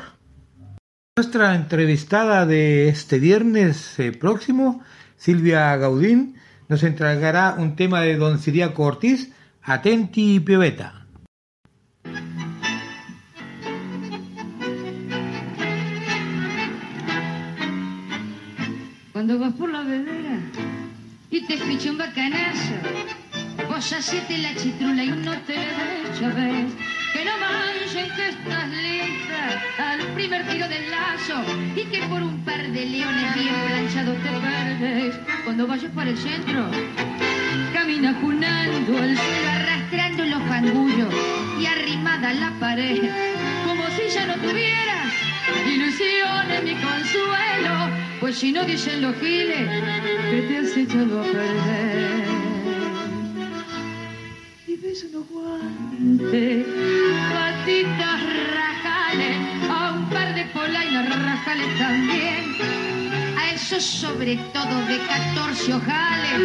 [1.18, 4.82] Nuestra entrevistada de este viernes eh, próximo,
[5.18, 6.36] Silvia Gaudín,
[6.70, 9.32] nos entregará un tema de don Siriaco Ortiz,
[9.64, 10.46] Atenti y.
[19.12, 20.40] Cuando vas por la vedera
[21.30, 22.76] y te ficha un bacanazo,
[23.80, 25.56] vos hacete la chitrula y no te
[26.20, 26.74] ya ves,
[27.14, 29.42] que no manchen que estás lista
[29.78, 31.42] al primer tiro del lazo
[31.78, 35.16] y que por un par de leones bien planchados te perdes.
[35.46, 36.70] Cuando vayas para el centro,
[37.74, 41.14] camina junando al suelo, arrastrando los fangullos
[41.58, 43.10] y arrimada a la pared,
[43.66, 45.14] como si ya no tuvieras
[45.74, 47.76] ilusiones ni consuelo,
[48.20, 49.70] pues si no dicen los giles
[50.32, 52.39] que te has echado a perder.
[55.00, 56.66] Ves unos guantes,
[57.32, 58.22] patitas
[58.54, 59.38] rajales,
[59.70, 62.44] a un par de polainas rajales también,
[63.38, 66.40] a esos sobre todo de 14 ojales.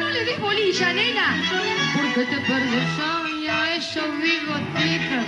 [0.00, 1.28] No le des bolilla, nena,
[1.94, 5.24] porque te perdes hoy a esos bigotitos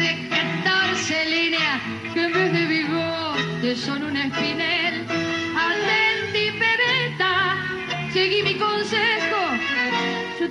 [0.00, 1.80] de 14 líneas
[2.12, 5.06] que en vez de bigote son un espinel.
[5.56, 7.56] Atenti, pebeta,
[8.12, 9.47] seguí mi consejo.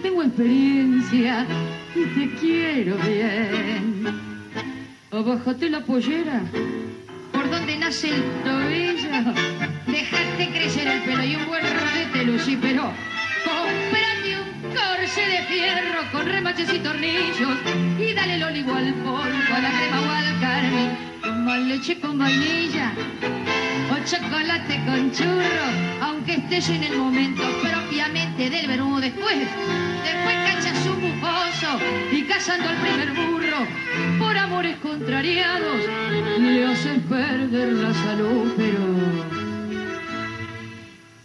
[0.01, 1.45] Tengo experiencia
[1.95, 4.05] y te quiero bien.
[5.11, 6.41] Abájate la pollera,
[7.31, 9.33] por donde nace el tobillo.
[9.87, 12.91] Dejate crecer el pelo y un buen rodete, Lucy, pero
[13.43, 17.57] comprate un corsé de fierro con remaches y tornillos
[17.99, 21.16] y dale el olivo al polvo, a la crema o al carmín.
[21.47, 22.91] Toma leche con vainilla
[23.89, 25.67] o chocolate con churro,
[26.01, 29.47] aunque estés en el momento propiamente del vermú después.
[30.03, 31.79] Después cachas un bufoso
[32.11, 33.65] y cazando al primer burro,
[34.19, 35.85] por amores contrariados,
[36.37, 38.79] le haces perder la salud, pero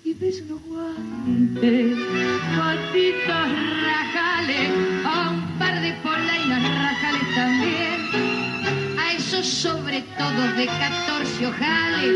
[0.04, 1.98] y ves unos guantes,
[2.56, 3.48] patitas
[3.88, 4.70] rajales,
[5.04, 8.11] a un par de polainas rajales también,
[9.40, 12.12] sobre todo de 14 ojales.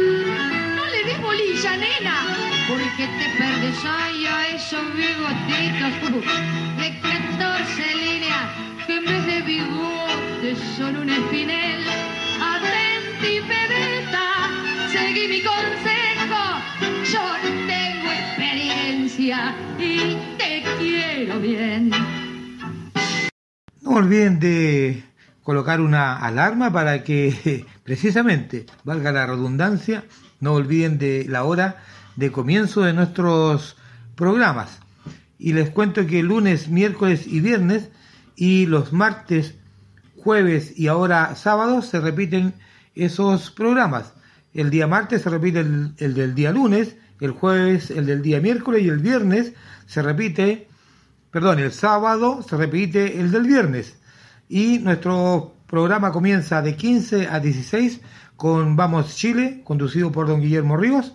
[0.76, 0.84] No
[1.20, 2.36] muchacha nena,
[2.68, 8.50] porque te perdes ay, a esos bigotitos uh, de 14 líneas
[8.86, 11.82] que en vez de bigotes son un espinel.
[12.38, 14.50] Atenti, bebeta,
[14.92, 16.42] seguí mi consejo,
[17.10, 17.22] yo
[17.66, 21.90] tengo experiencia y te quiero bien.
[23.80, 25.02] No olviden de
[25.46, 30.02] colocar una alarma para que, precisamente, valga la redundancia,
[30.40, 31.84] no olviden de la hora
[32.16, 33.76] de comienzo de nuestros
[34.16, 34.80] programas.
[35.38, 37.90] Y les cuento que lunes, miércoles y viernes
[38.34, 39.54] y los martes,
[40.16, 42.54] jueves y ahora sábados se repiten
[42.96, 44.14] esos programas.
[44.52, 48.40] El día martes se repite el, el del día lunes, el jueves el del día
[48.40, 49.52] miércoles y el viernes
[49.86, 50.66] se repite
[51.30, 53.96] perdón, el sábado se repite el del viernes.
[54.48, 58.00] Y nuestro programa comienza de 15 a 16
[58.36, 61.14] con Vamos Chile, conducido por don Guillermo Ríos,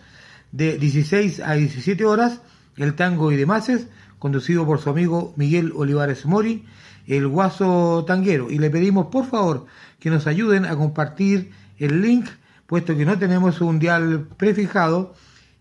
[0.52, 2.41] de 16 a 17 horas,
[2.76, 3.72] el tango y demás,
[4.20, 6.66] conducido por su amigo Miguel Olivares Mori,
[7.08, 8.52] el guaso tanguero.
[8.52, 9.66] Y le pedimos por favor
[9.99, 12.28] que nos ayuden a compartir el link,
[12.68, 15.14] puesto que no tenemos un dial prefijado,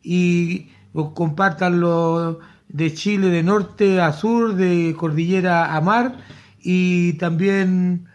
[0.03, 6.17] y compartanlo de Chile de norte a sur, de cordillera a mar
[6.63, 8.07] y también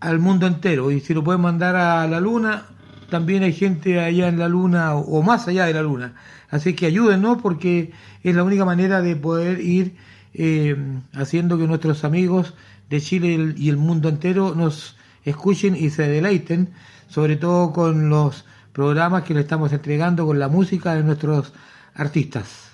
[0.00, 0.90] al mundo entero.
[0.90, 2.66] Y si lo pueden mandar a la luna,
[3.10, 6.14] también hay gente allá en la luna o más allá de la luna.
[6.50, 7.92] Así que ayúdennos porque
[8.22, 9.96] es la única manera de poder ir
[10.34, 10.76] eh,
[11.14, 12.54] haciendo que nuestros amigos
[12.88, 16.70] de Chile y el mundo entero nos escuchen y se deleiten,
[17.08, 21.52] sobre todo con los programas que le estamos entregando, con la música de nuestros
[21.94, 22.67] artistas.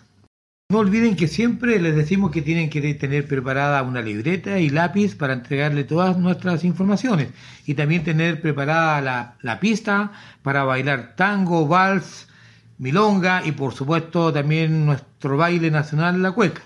[0.75, 5.15] No olviden que siempre les decimos que tienen que tener preparada una libreta y lápiz
[5.15, 7.29] para entregarle todas nuestras informaciones
[7.65, 10.11] y también tener preparada la, pista
[10.43, 12.27] para bailar tango, vals,
[12.79, 16.63] milonga y por supuesto también nuestro baile nacional, la cueca.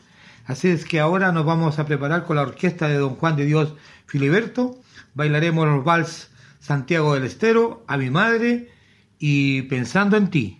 [0.47, 3.45] Así es que ahora nos vamos a preparar con la orquesta de don Juan de
[3.45, 3.75] Dios
[4.07, 4.81] Filiberto.
[5.13, 6.31] Bailaremos los vals
[6.61, 8.71] Santiago del Estero, a mi madre
[9.19, 10.58] y pensando en ti.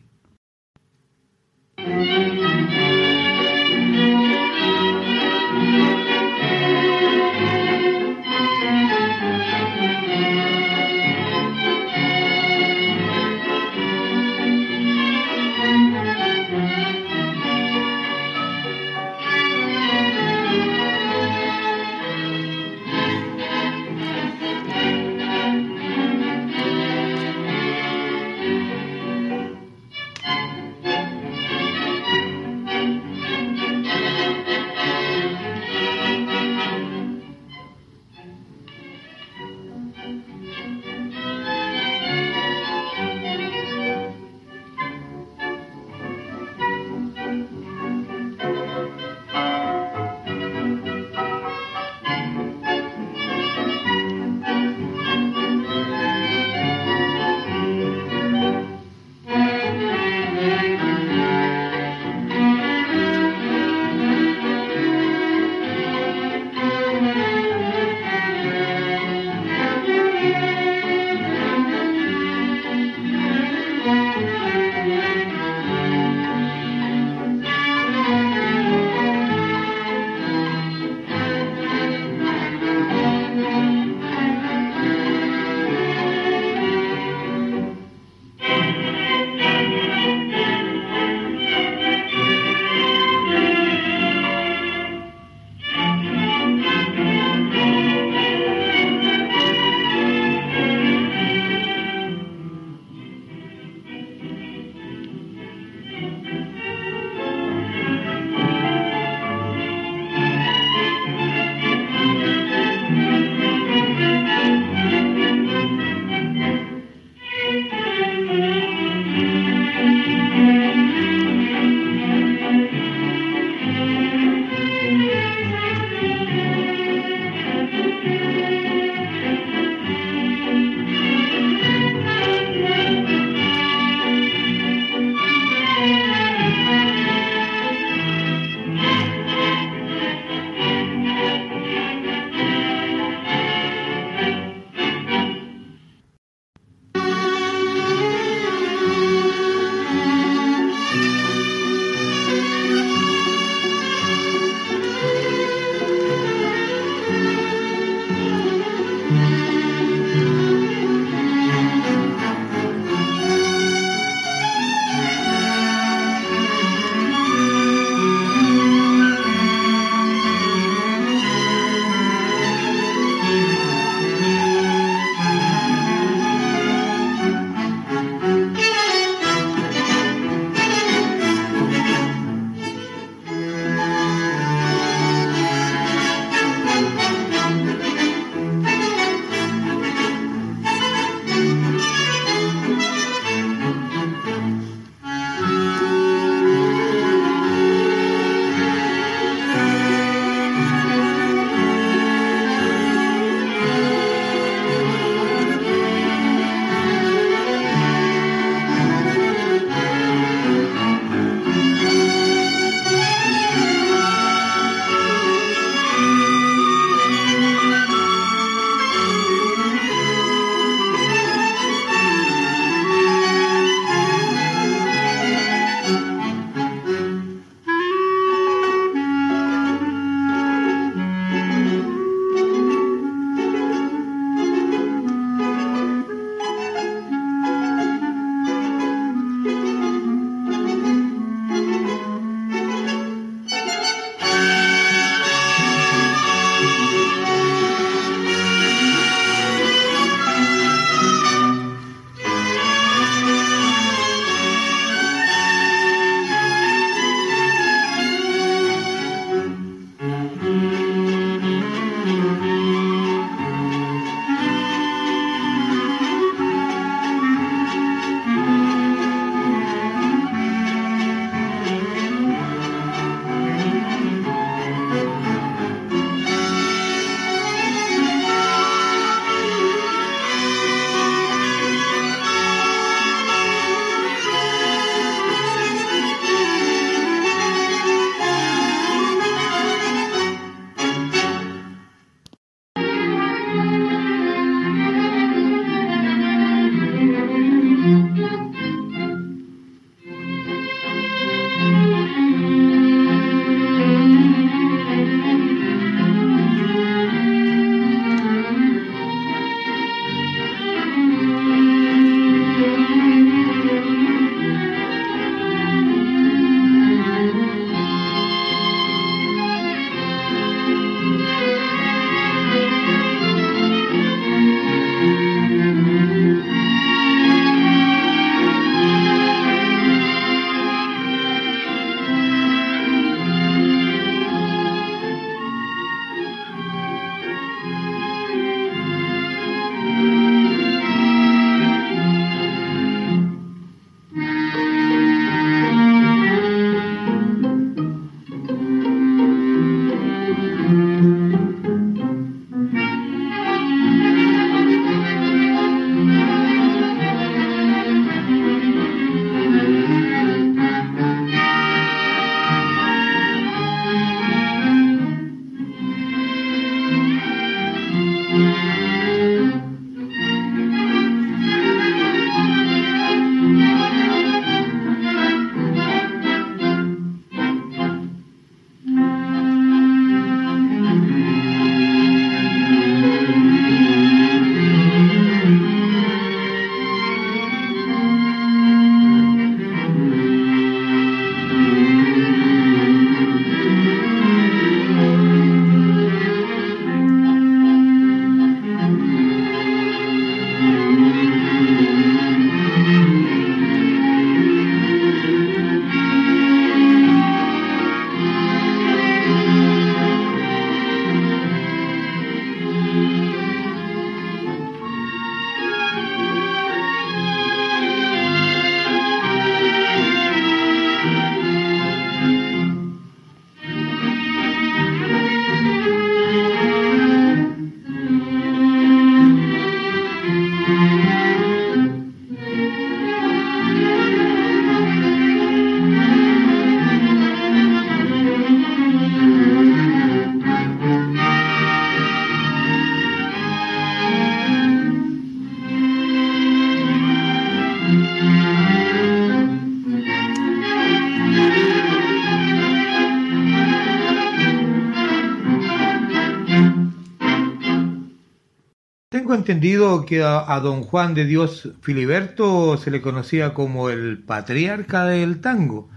[459.49, 465.41] Entendido que a, don Juan de Dios Filiberto se le conocía como el patriarca del
[465.41, 465.89] tango.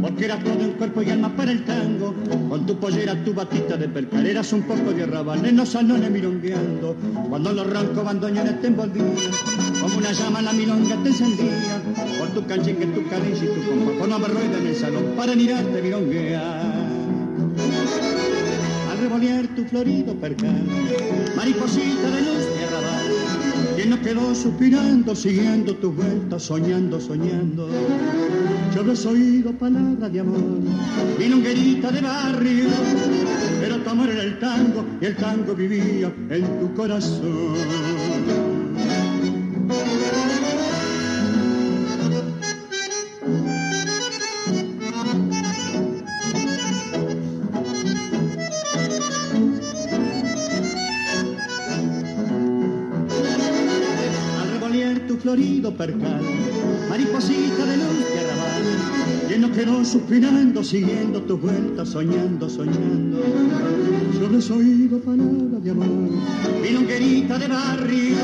[0.02, 2.14] porque eras todo en cuerpo y alma para el tango.
[2.50, 6.10] Con tu pollera, tu batita de percar, eras un poco de arrabal en los salones
[6.10, 6.96] milongueando.
[7.30, 9.14] Cuando los roncos bandoneones te envolvían,
[9.80, 11.82] como una llama la milonga te encendía.
[12.20, 15.36] Por tu canchique, tu caricia y tu compa, con una rueda en el salón para
[15.36, 15.94] mirarte.
[18.90, 20.64] Al revolear tu florido percal,
[21.36, 23.08] mariposita de luz de arrabal,
[23.76, 27.70] quien no quedó suspirando, siguiendo tus vueltas, soñando, soñando.
[28.74, 30.40] Yo habrás oído palabras de amor,
[31.20, 32.70] milonguerita de barrio,
[33.62, 37.54] pero tu amor era el tango y el tango vivía en tu corazón.
[55.24, 56.13] florido percal,
[59.54, 63.20] quedó suspirando, siguiendo tus vueltas, soñando, soñando.
[64.20, 66.12] Solo has oído palabras de amor,
[66.62, 68.16] milonguerita de barrio,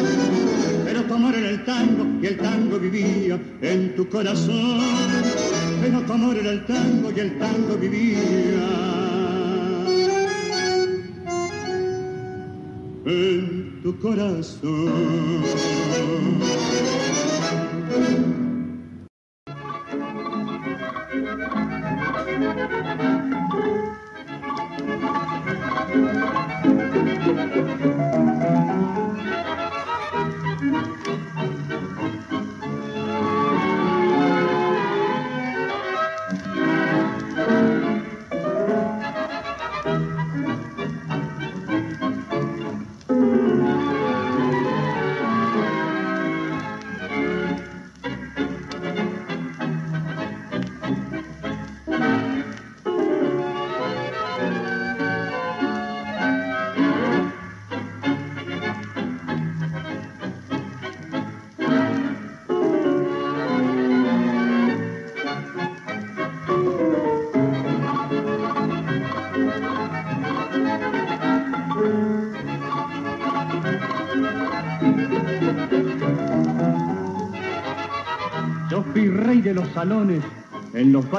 [0.84, 4.80] pero tu amor era el tango y el tango vivía en tu corazón.
[5.81, 8.99] Pero tu amor era el tango y el tango vivía.
[13.06, 14.69] en tu corazón.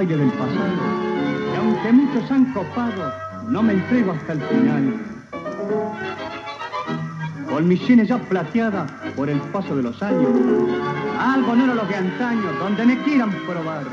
[0.06, 0.72] Del pasado.
[1.52, 3.12] Y aunque muchos han copado,
[3.48, 4.94] no me entrego hasta el final.
[7.50, 10.30] Con mis sienes ya plateadas por el paso de los años.
[11.18, 13.84] Algo no era lo que antaño, donde me quieran probar.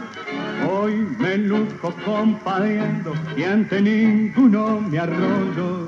[0.72, 5.88] Hoy me luzco compadeando y ante ninguno me arroyo.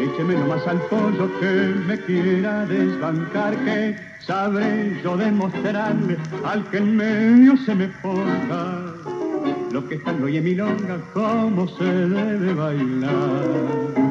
[0.00, 6.96] Écheme nomás al pollo que me quiera desbancar, que sabré yo demostrarle al que en
[6.96, 8.85] medio se me ponga.
[9.76, 14.05] Lo que están en milonga, cómo se debe bailar.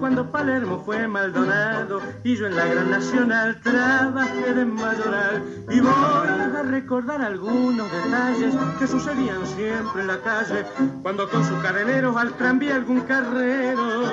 [0.00, 5.44] Cuando Palermo fue Maldonado y yo en la Gran Nacional trabajé de mayoral.
[5.68, 10.64] Y voy a recordar algunos detalles que sucedían siempre en la calle
[11.02, 14.04] cuando con sus cadeneros al tranvía algún carrero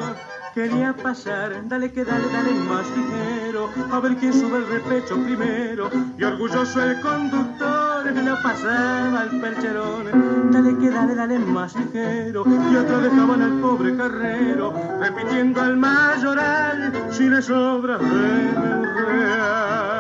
[0.53, 1.65] quería pasar.
[1.65, 5.89] Dale que dale, dale más ligero, a ver quién sube el repecho primero.
[6.17, 10.51] Y orgulloso el conductor lo pasaba al percherón.
[10.51, 12.43] Dale que dale, dale más ligero.
[12.71, 19.94] Y otro dejaban al pobre carrero, repitiendo al mayoral, si le sobra, un real.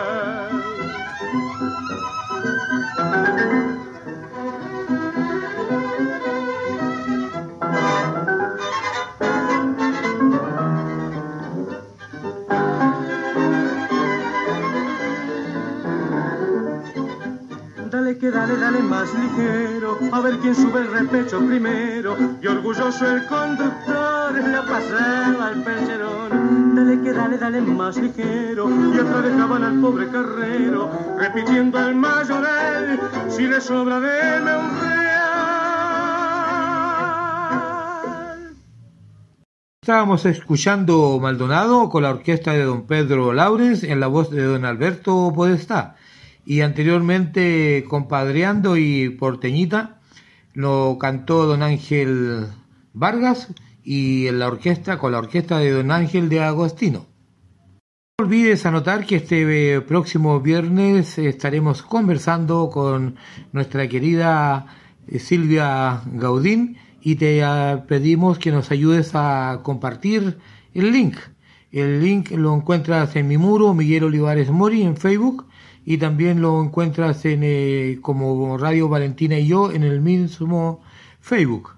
[18.35, 22.17] Dale dale, más ligero, a ver quién sube el repecho primero.
[22.41, 26.75] Y orgulloso el conductor lo pasaba al percherón.
[26.75, 32.99] Dale que dale, dale más ligero, y otro dejaban al pobre carrero, repitiendo al mayoral,
[33.29, 34.95] si le sobra deme un real.
[39.81, 44.65] Estábamos escuchando Maldonado con la orquesta de don Pedro Laurens en la voz de don
[44.65, 45.95] Alberto Podestá.
[46.45, 49.99] Y anteriormente Compadreando y Porteñita
[50.53, 52.47] lo cantó don Ángel
[52.93, 53.49] Vargas
[53.83, 57.07] y en la orquesta con la orquesta de don Ángel de Agostino.
[58.17, 63.17] No olvides anotar que este próximo viernes estaremos conversando con
[63.51, 64.67] nuestra querida
[65.07, 70.37] eh, Silvia Gaudín y te ah, pedimos que nos ayudes a compartir
[70.73, 71.17] el link.
[71.71, 75.45] El link lo encuentras en mi muro, Miguel Olivares Mori, en Facebook,
[75.85, 80.81] y también lo encuentras en eh, como Radio Valentina y yo en el mismo
[81.21, 81.75] Facebook.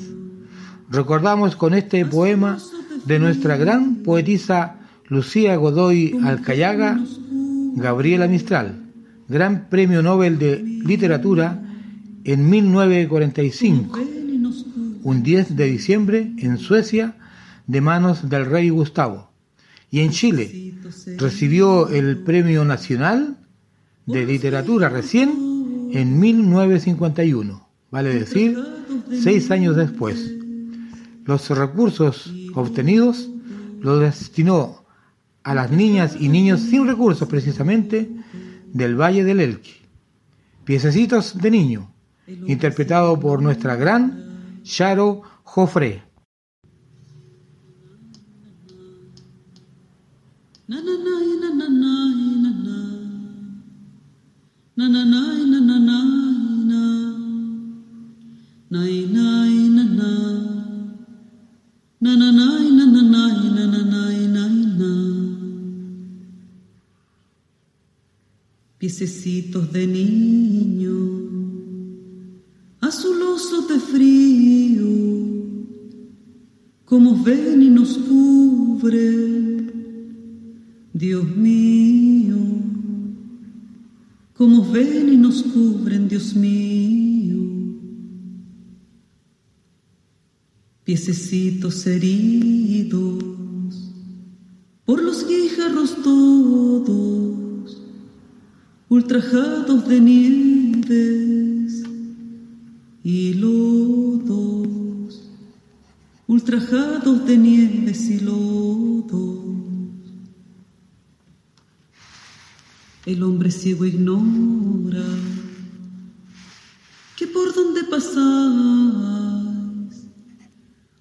[0.90, 2.58] Recordamos con este poema
[3.04, 4.76] de nuestra gran poetisa
[5.08, 7.00] Lucía Godoy Alcayaga,
[7.74, 8.80] Gabriela Mistral,
[9.28, 11.62] Gran Premio Nobel de Literatura
[12.24, 13.98] en 1945,
[15.02, 17.16] un 10 de diciembre en Suecia,
[17.66, 19.30] de manos del rey Gustavo.
[19.90, 20.74] Y en Chile
[21.16, 23.36] recibió el Premio Nacional
[24.06, 28.58] de Literatura recién en 1951, vale decir,
[29.22, 30.32] seis años después.
[31.24, 33.28] Los recursos obtenidos
[33.80, 34.84] los destinó
[35.42, 38.10] a las niñas y niños sin recursos precisamente
[38.72, 39.74] del Valle del Elqui.
[40.64, 41.92] Piececitos de niño,
[42.46, 44.29] interpretado por nuestra gran
[44.62, 46.10] Charo Joffre.
[68.80, 71.29] Piececitos de niño,
[72.90, 74.84] azulosos de frío,
[76.84, 79.06] como ven y nos cubre,
[80.92, 82.36] Dios mío,
[84.36, 87.38] como ven y nos cubren, Dios mío.
[90.82, 93.22] Piececitos heridos
[94.84, 97.80] por los guijarros todos,
[98.88, 101.59] ultrajados de nieves
[103.02, 105.22] y lodos,
[106.26, 109.40] ultrajados de nieves y lodos.
[113.06, 115.04] El hombre ciego ignora
[117.16, 118.20] que por donde pasas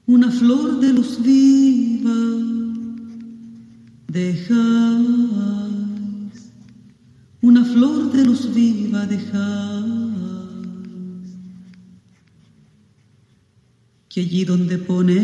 [0.06, 2.16] una flor de luz viva
[4.08, 5.20] dejáis,
[7.42, 10.09] una flor de luz viva dejáis,
[14.20, 15.20] allí donde pones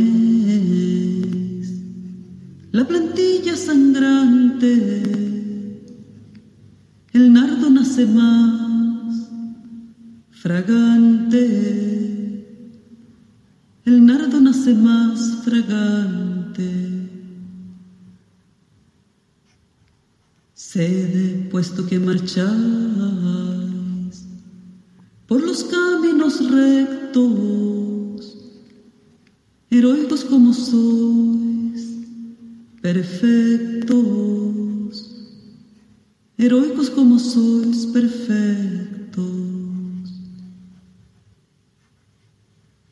[2.71, 4.69] la plantilla sangrante,
[7.13, 9.29] el nardo nace más
[10.31, 11.43] fragante,
[13.85, 16.71] el nardo nace más fragante.
[20.53, 22.45] Cede, puesto que marcháis
[25.27, 27.84] por los caminos rectos,
[29.77, 31.81] heroicos como sois,
[32.81, 34.05] perfectos.
[36.37, 39.25] Heroicos como sois perfectos,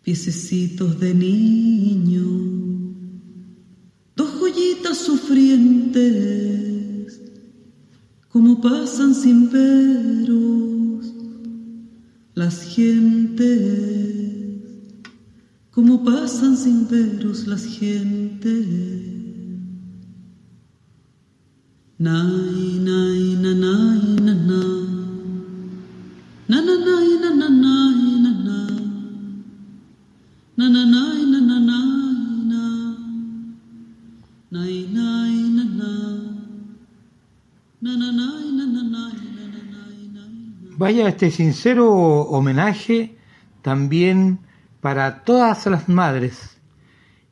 [0.02, 2.26] piececitos de niño,
[4.16, 6.10] dos joyitas sufrientes,
[8.30, 11.14] como pasan sin veros
[12.34, 14.43] las gentes,
[15.74, 18.68] como pasan sin veros las gentes.
[21.98, 24.62] Nai, nai, na, nai, na, na.
[26.48, 26.90] Na, na, na,
[27.22, 27.78] na, na, na.
[30.58, 32.04] Na, na, na, na, na.
[40.78, 41.88] Vaya este sincero
[42.30, 43.18] homenaje
[43.62, 44.40] también
[44.84, 46.58] para todas las madres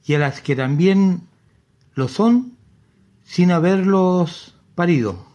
[0.06, 1.28] y a las que también
[1.96, 2.56] lo son
[3.26, 5.31] sin haberlos parido.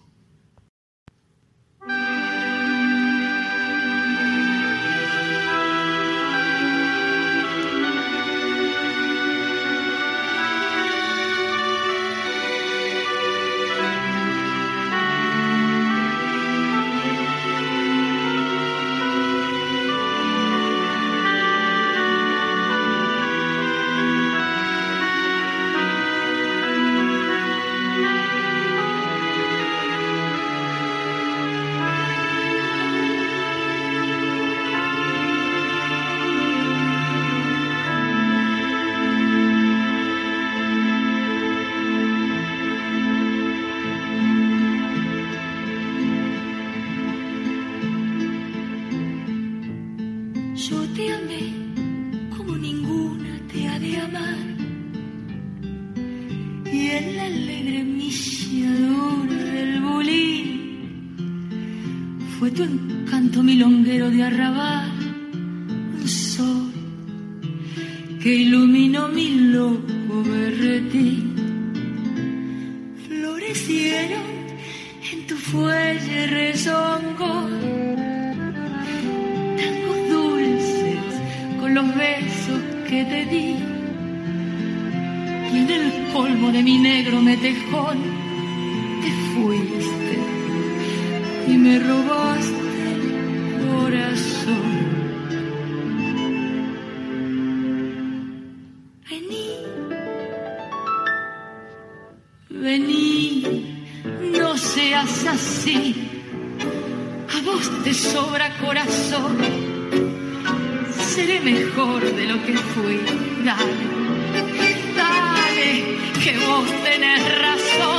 [116.27, 117.96] Que vos tenés razón.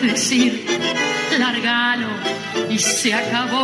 [0.00, 0.64] Decir,
[1.38, 2.08] largalo
[2.68, 3.59] y se acabó.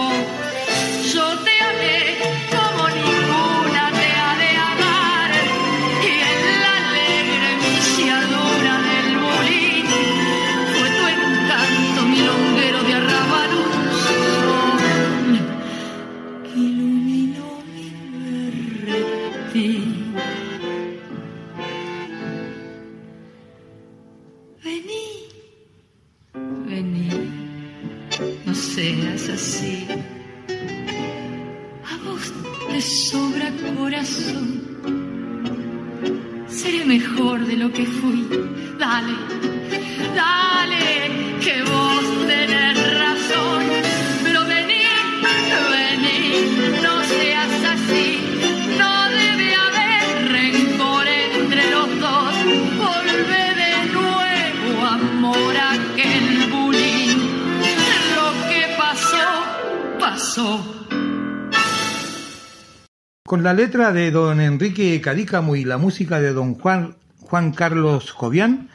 [63.47, 68.71] La letra de don Enrique Cadícamo y la música de don Juan, Juan Carlos Jovián,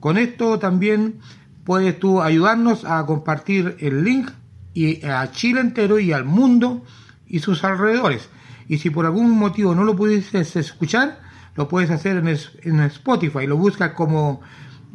[0.00, 1.20] Con esto también
[1.64, 4.30] puedes tú ayudarnos a compartir el link
[4.72, 6.84] y a Chile entero y al mundo
[7.26, 8.30] y sus alrededores.
[8.68, 11.20] Y si por algún motivo no lo pudieses escuchar,
[11.54, 12.28] lo puedes hacer en,
[12.62, 13.46] en Spotify.
[13.46, 14.40] Lo buscas como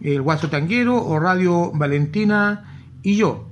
[0.01, 3.47] el Guaso Tanguero o Radio Valentina y yo.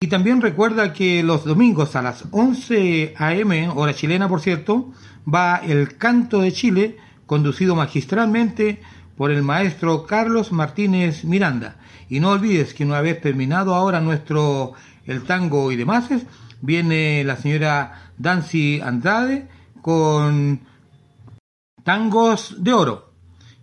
[0.00, 4.92] Y también recuerda que los domingos a las 11 a.m., hora chilena por cierto,
[5.32, 6.96] va el Canto de Chile,
[7.26, 8.82] conducido magistralmente
[9.16, 11.76] por el maestro Carlos Martínez Miranda.
[12.08, 14.72] Y no olvides que una vez terminado ahora nuestro
[15.06, 16.08] el tango y demás,
[16.60, 19.48] viene la señora Dancy Andrade
[19.80, 20.60] con
[21.84, 23.12] tangos de oro.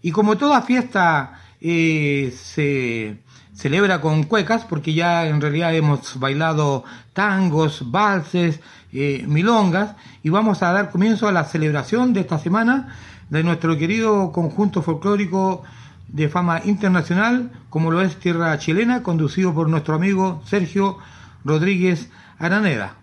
[0.01, 3.21] Y como toda fiesta eh, se
[3.53, 6.83] celebra con cuecas, porque ya en realidad hemos bailado
[7.13, 8.61] tangos, valses,
[8.93, 12.95] eh, milongas, y vamos a dar comienzo a la celebración de esta semana
[13.29, 15.63] de nuestro querido conjunto folclórico
[16.07, 20.97] de fama internacional, como lo es Tierra Chilena, conducido por nuestro amigo Sergio
[21.43, 22.09] Rodríguez
[22.39, 22.98] Araneda.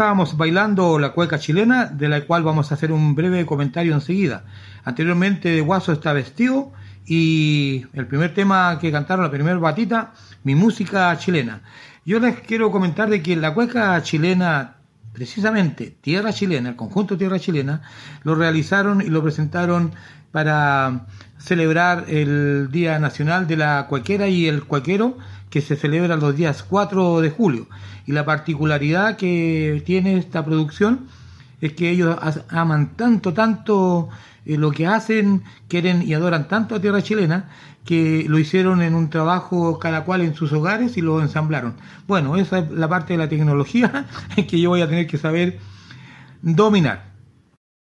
[0.00, 4.44] Estábamos bailando la cueca chilena, de la cual vamos a hacer un breve comentario enseguida.
[4.82, 6.72] Anteriormente Guaso está vestido
[7.04, 11.60] y el primer tema que cantaron, la primera batita, mi música chilena.
[12.06, 14.76] Yo les quiero comentar de que la cueca chilena,
[15.12, 17.82] precisamente Tierra Chilena, el conjunto Tierra Chilena,
[18.22, 19.92] lo realizaron y lo presentaron
[20.32, 25.18] para celebrar el Día Nacional de la Cuequera y el Cuequero,
[25.50, 27.66] que se celebra los días 4 de julio.
[28.06, 31.08] Y la particularidad que tiene esta producción
[31.60, 32.16] es que ellos
[32.48, 34.08] aman tanto, tanto
[34.46, 37.50] eh, lo que hacen, quieren y adoran tanto a Tierra Chilena,
[37.84, 41.74] que lo hicieron en un trabajo cada cual en sus hogares y lo ensamblaron.
[42.06, 44.06] Bueno, esa es la parte de la tecnología
[44.48, 45.58] que yo voy a tener que saber
[46.42, 47.09] dominar.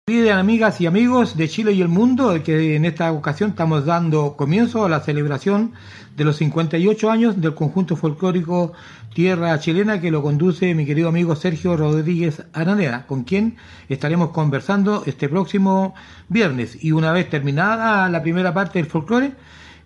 [0.04, 4.84] Amigas y amigos de Chile y el mundo, que en esta ocasión estamos dando comienzo
[4.84, 5.74] a la celebración
[6.16, 8.72] de los 58 años del conjunto folclórico
[9.14, 13.54] Tierra Chilena que lo conduce mi querido amigo Sergio Rodríguez Araneda, con quien
[13.88, 15.94] estaremos conversando este próximo
[16.28, 16.82] viernes.
[16.82, 19.34] Y una vez terminada la primera parte del folclore,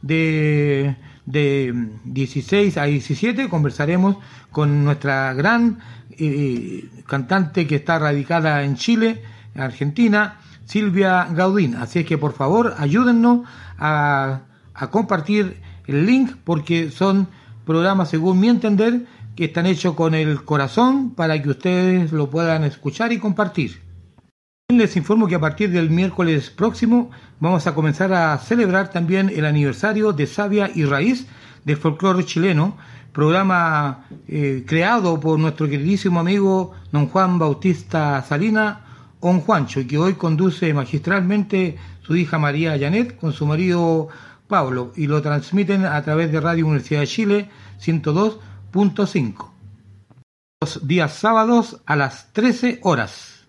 [0.00, 4.16] de, de 16 a 17 conversaremos
[4.50, 5.78] con nuestra gran
[6.18, 11.76] eh, cantante que está radicada en Chile, Argentina, Silvia Gaudín.
[11.76, 13.46] Así es que por favor ayúdennos
[13.78, 14.40] a,
[14.90, 17.28] compartir el link porque son
[17.64, 22.64] programas, según mi entender, que están hechos con el corazón para que ustedes lo puedan
[22.64, 23.80] escuchar y compartir.
[24.68, 29.44] Les informo que a partir del miércoles próximo vamos a comenzar a celebrar también el
[29.44, 31.26] aniversario de Sabia y Raíz
[31.64, 32.76] del folclore chileno,
[33.12, 38.85] programa eh, creado por nuestro queridísimo amigo don Juan Bautista Salina,
[39.20, 44.08] Don Juancho, que hoy conduce magistralmente su hija María Janet con su marido
[44.46, 47.50] Pablo, y lo transmiten a través de Radio Universidad de Chile
[47.82, 49.50] 102.5.
[50.60, 53.46] Los días sábados a las 13 horas.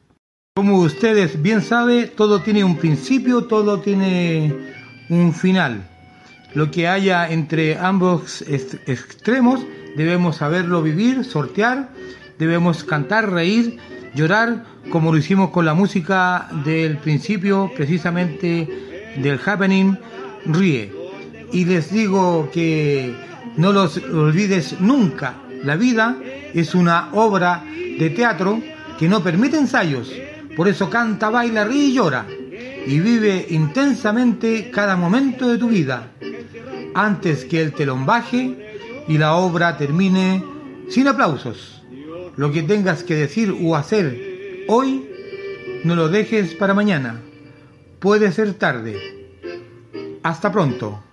[0.55, 4.73] Como ustedes bien saben, todo tiene un principio, todo tiene
[5.09, 5.87] un final.
[6.55, 9.61] Lo que haya entre ambos extremos
[9.95, 11.89] debemos saberlo vivir, sortear,
[12.39, 13.77] debemos cantar, reír,
[14.17, 19.97] llorar, como lo hicimos con la música del principio, precisamente del happening,
[20.45, 20.91] ríe.
[21.53, 23.15] Y les digo que
[23.55, 25.35] no los olvides nunca.
[25.63, 26.17] La vida
[26.53, 27.63] es una obra
[27.99, 28.61] de teatro
[28.99, 30.11] que no permite ensayos.
[30.55, 32.25] Por eso canta, baila, ríe y llora.
[32.87, 36.07] Y vive intensamente cada momento de tu vida.
[36.95, 40.43] Antes que el telón baje y la obra termine
[40.89, 41.76] sin aplausos.
[42.37, 45.09] Lo que tengas que decir o hacer hoy,
[45.83, 47.19] no lo dejes para mañana.
[47.99, 48.95] Puede ser tarde.
[50.21, 51.03] Hasta pronto.